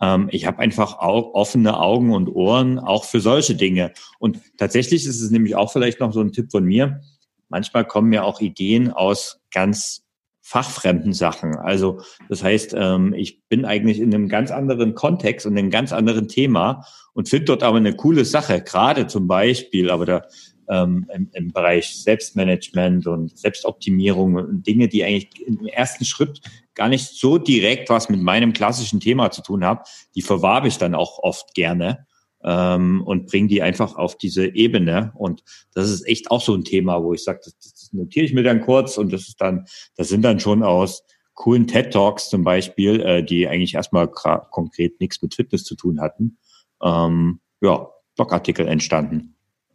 ähm, 0.00 0.28
ich 0.30 0.46
habe 0.46 0.60
einfach 0.60 0.98
auch 0.98 1.34
offene 1.34 1.78
Augen 1.78 2.12
und 2.12 2.28
Ohren 2.28 2.78
auch 2.78 3.04
für 3.04 3.20
solche 3.20 3.54
Dinge. 3.54 3.92
Und 4.18 4.40
tatsächlich 4.56 5.06
ist 5.06 5.20
es 5.20 5.30
nämlich 5.30 5.56
auch 5.56 5.72
vielleicht 5.72 6.00
noch 6.00 6.12
so 6.12 6.20
ein 6.20 6.32
Tipp 6.32 6.50
von 6.50 6.64
mir. 6.64 7.00
Manchmal 7.48 7.84
kommen 7.84 8.08
mir 8.08 8.24
auch 8.24 8.40
Ideen 8.40 8.90
aus 8.90 9.40
ganz 9.52 10.03
fachfremden 10.46 11.14
Sachen. 11.14 11.56
Also 11.56 12.02
das 12.28 12.44
heißt, 12.44 12.74
ähm, 12.78 13.14
ich 13.14 13.42
bin 13.48 13.64
eigentlich 13.64 13.98
in 13.98 14.14
einem 14.14 14.28
ganz 14.28 14.50
anderen 14.50 14.94
Kontext 14.94 15.46
und 15.46 15.56
einem 15.56 15.70
ganz 15.70 15.90
anderen 15.90 16.28
Thema 16.28 16.84
und 17.14 17.30
finde 17.30 17.46
dort 17.46 17.62
aber 17.62 17.78
eine 17.78 17.96
coole 17.96 18.26
Sache, 18.26 18.60
gerade 18.60 19.06
zum 19.06 19.26
Beispiel, 19.26 19.90
aber 19.90 20.04
da 20.04 20.22
ähm, 20.68 21.06
im, 21.14 21.30
im 21.32 21.52
Bereich 21.52 21.96
Selbstmanagement 22.02 23.06
und 23.06 23.38
Selbstoptimierung 23.38 24.34
und 24.34 24.66
Dinge, 24.66 24.88
die 24.88 25.02
eigentlich 25.02 25.30
im 25.46 25.66
ersten 25.66 26.04
Schritt 26.04 26.42
gar 26.74 26.90
nicht 26.90 27.06
so 27.06 27.38
direkt 27.38 27.88
was 27.88 28.10
mit 28.10 28.20
meinem 28.20 28.52
klassischen 28.52 29.00
Thema 29.00 29.30
zu 29.30 29.40
tun 29.40 29.64
haben, 29.64 29.80
die 30.14 30.22
verwarbe 30.22 30.68
ich 30.68 30.76
dann 30.76 30.94
auch 30.94 31.20
oft 31.20 31.54
gerne 31.54 32.06
ähm, 32.44 33.02
und 33.04 33.26
bringe 33.26 33.48
die 33.48 33.62
einfach 33.62 33.96
auf 33.96 34.18
diese 34.18 34.46
Ebene. 34.54 35.12
Und 35.14 35.42
das 35.72 35.88
ist 35.88 36.06
echt 36.06 36.30
auch 36.30 36.42
so 36.42 36.54
ein 36.54 36.64
Thema, 36.64 37.02
wo 37.02 37.14
ich 37.14 37.24
sage, 37.24 37.40
das, 37.44 37.56
notiere 37.94 38.26
ich 38.26 38.34
mir 38.34 38.42
dann 38.42 38.60
kurz 38.60 38.98
und 38.98 39.12
das 39.12 39.28
ist 39.28 39.40
dann, 39.40 39.66
das 39.96 40.08
sind 40.08 40.22
dann 40.22 40.40
schon 40.40 40.62
aus 40.62 41.04
coolen 41.34 41.66
TED 41.66 41.92
Talks 41.92 42.28
zum 42.30 42.44
Beispiel, 42.44 43.00
äh, 43.00 43.22
die 43.22 43.48
eigentlich 43.48 43.74
erstmal 43.74 44.08
konkret 44.08 45.00
nichts 45.00 45.20
mit 45.22 45.34
Fitness 45.34 45.64
zu 45.64 45.74
tun 45.74 46.00
hatten, 46.00 46.38
ähm, 46.82 47.40
ja, 47.60 47.88
Blogartikel 48.16 48.68
entstanden. 48.68 49.34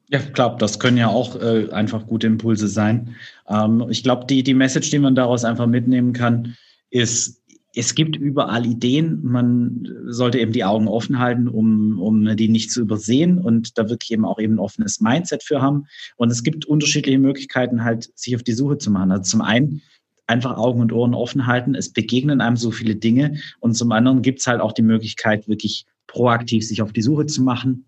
Ja, 0.10 0.20
klar, 0.20 0.58
das 0.58 0.80
können 0.80 0.98
ja 0.98 1.08
auch 1.08 1.36
äh, 1.36 1.70
einfach 1.72 2.08
gute 2.08 2.28
Impulse 2.28 2.68
sein. 2.68 3.16
Ähm, 3.48 3.86
ich 3.90 4.02
glaube, 4.02 4.26
die, 4.26 4.42
die 4.42 4.56
Message, 4.56 4.90
die 4.90 5.00
man 5.00 5.14
daraus 5.14 5.46
einfach 5.46 5.68
mitnehmen 5.68 6.14
kann, 6.14 6.56
ist, 6.90 7.39
es 7.76 7.94
gibt 7.94 8.16
überall 8.16 8.66
Ideen. 8.66 9.20
Man 9.24 9.88
sollte 10.08 10.40
eben 10.40 10.52
die 10.52 10.64
Augen 10.64 10.88
offen 10.88 11.20
halten, 11.20 11.48
um, 11.48 12.00
um 12.00 12.36
die 12.36 12.50
nicht 12.50 12.72
zu 12.72 12.82
übersehen 12.82 13.40
und 13.40 13.78
da 13.78 13.90
wirklich 13.90 14.12
eben 14.12 14.26
auch 14.26 14.40
eben 14.40 14.56
ein 14.56 14.60
offenes 14.60 15.02
Mindset 15.02 15.44
für 15.44 15.62
haben. 15.62 15.86
Und 16.16 16.32
es 16.32 16.44
gibt 16.44 16.66
unterschiedliche 16.66 17.20
Möglichkeiten, 17.20 17.84
halt 17.84 18.10
sich 18.18 18.36
auf 18.36 18.44
die 18.44 18.54
Suche 18.54 18.80
zu 18.80 18.90
machen. 18.90 19.12
Also 19.12 19.24
zum 19.24 19.42
einen 19.42 19.82
einfach 20.26 20.58
Augen 20.58 20.82
und 20.82 20.94
Ohren 20.94 21.14
offen 21.14 21.46
halten. 21.46 21.76
Es 21.76 21.92
begegnen 21.92 22.42
einem 22.42 22.58
so 22.58 22.72
viele 22.72 22.96
Dinge. 22.96 23.38
Und 23.60 23.76
zum 23.76 23.92
anderen 23.92 24.22
gibt 24.22 24.40
es 24.40 24.48
halt 24.48 24.62
auch 24.62 24.74
die 24.74 24.82
Möglichkeit, 24.82 25.48
wirklich 25.48 25.86
proaktiv 26.08 26.68
sich 26.68 26.82
auf 26.82 26.92
die 26.92 27.02
Suche 27.02 27.28
zu 27.28 27.44
machen. 27.44 27.86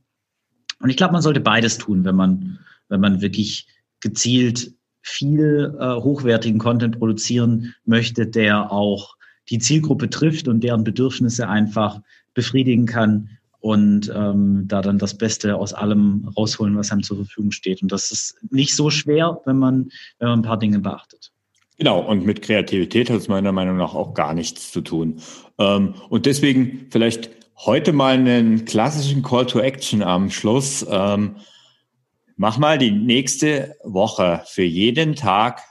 Und 0.80 0.90
ich 0.90 0.98
glaube, 0.98 1.14
man 1.14 1.22
sollte 1.22 1.40
beides 1.40 1.78
tun, 1.78 2.06
wenn 2.06 2.16
man, 2.16 2.60
wenn 2.90 3.02
man 3.02 3.22
wirklich 3.22 3.68
gezielt 4.00 4.74
viel 5.04 5.76
äh, 5.80 5.96
hochwertigen 5.96 6.60
Content 6.60 7.00
produzieren 7.00 7.74
möchte, 7.86 8.28
der 8.28 8.72
auch 8.72 9.16
die 9.50 9.60
Zielgruppe 9.60 10.10
trifft 10.10 10.48
und 10.48 10.64
deren 10.64 10.84
Bedürfnisse 10.84 11.48
einfach 11.48 12.02
befriedigen 12.34 12.86
kann 12.86 13.30
und 13.60 14.12
ähm, 14.14 14.68
da 14.68 14.82
dann 14.82 14.98
das 14.98 15.18
Beste 15.18 15.56
aus 15.56 15.74
allem 15.74 16.28
rausholen, 16.36 16.76
was 16.76 16.92
einem 16.92 17.04
zur 17.04 17.18
Verfügung 17.18 17.52
steht. 17.52 17.82
Und 17.82 17.92
das 17.92 18.12
ist 18.12 18.36
nicht 18.50 18.76
so 18.76 18.90
schwer, 18.90 19.40
wenn 19.46 19.58
man, 19.58 19.92
wenn 20.20 20.30
man 20.30 20.40
ein 20.40 20.44
paar 20.44 20.58
Dinge 20.58 20.80
beachtet. 20.80 21.32
Genau, 21.78 22.00
und 22.00 22.26
mit 22.26 22.42
Kreativität 22.42 23.10
hat 23.10 23.18
es 23.18 23.28
meiner 23.28 23.52
Meinung 23.52 23.78
nach 23.78 23.96
auch 23.96 24.14
gar 24.14 24.34
nichts 24.34 24.72
zu 24.72 24.82
tun. 24.82 25.22
Ähm, 25.58 25.96
und 26.10 26.26
deswegen 26.26 26.88
vielleicht 26.90 27.30
heute 27.58 27.94
mal 27.94 28.14
einen 28.14 28.66
klassischen 28.66 29.22
Call 29.22 29.46
to 29.46 29.60
Action 29.60 30.02
am 30.02 30.32
Schluss. 30.32 30.86
Ähm, 30.90 31.38
mach 32.36 32.58
mal 32.58 32.78
die 32.78 32.92
nächste 32.92 33.76
Woche 33.84 34.42
für 34.46 34.64
jeden 34.64 35.16
Tag 35.16 35.62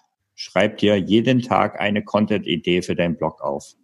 schreib 0.40 0.78
dir 0.78 0.96
jeden 0.96 1.42
Tag 1.42 1.78
eine 1.78 2.02
Content-Idee 2.02 2.80
für 2.80 2.94
deinen 2.94 3.16
Blog 3.16 3.42
auf. 3.42 3.74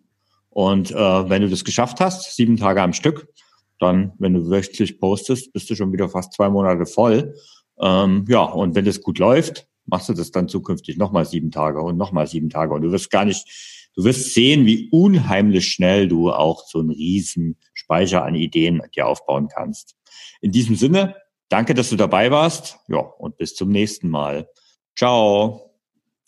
Und 0.49 0.91
äh, 0.91 0.95
wenn 1.29 1.43
du 1.43 1.51
das 1.51 1.65
geschafft 1.65 2.01
hast, 2.01 2.35
sieben 2.35 2.57
Tage 2.57 2.81
am 2.81 2.95
Stück, 2.95 3.29
dann, 3.79 4.15
wenn 4.19 4.33
du 4.33 4.49
wöchentlich 4.49 4.99
postest, 4.99 5.53
bist 5.53 5.69
du 5.69 5.75
schon 5.75 5.93
wieder 5.93 6.09
fast 6.09 6.33
zwei 6.33 6.49
Monate 6.49 6.87
voll. 6.87 7.35
Ähm, 7.79 8.25
ja, 8.27 8.43
und 8.43 8.75
wenn 8.75 8.87
das 8.87 9.03
gut 9.03 9.19
läuft, 9.19 9.69
machst 9.85 10.09
du 10.09 10.15
das 10.15 10.31
dann 10.31 10.49
zukünftig 10.49 10.97
nochmal 10.97 11.27
sieben 11.27 11.51
Tage 11.51 11.83
und 11.83 11.99
nochmal 11.99 12.27
sieben 12.27 12.49
Tage. 12.49 12.73
Und 12.73 12.81
du 12.81 12.91
wirst 12.91 13.11
gar 13.11 13.27
nicht, 13.27 13.91
du 13.95 14.05
wirst 14.05 14.33
sehen, 14.33 14.65
wie 14.65 14.89
unheimlich 14.91 15.69
schnell 15.69 16.09
du 16.09 16.33
auch 16.33 16.65
so 16.67 16.79
einen 16.79 16.91
riesen 16.91 17.59
Speicher 17.75 18.25
an 18.25 18.35
Ideen 18.35 18.81
dir 18.95 19.07
aufbauen 19.07 19.49
kannst. 19.55 19.95
In 20.41 20.53
diesem 20.53 20.75
Sinne, 20.75 21.17
danke, 21.51 21.75
dass 21.75 21.91
du 21.91 21.97
dabei 21.97 22.31
warst. 22.31 22.79
Ja, 22.89 23.01
und 23.01 23.37
bis 23.37 23.55
zum 23.55 23.69
nächsten 23.69 24.09
Mal. 24.09 24.49
Ciao. 24.97 25.66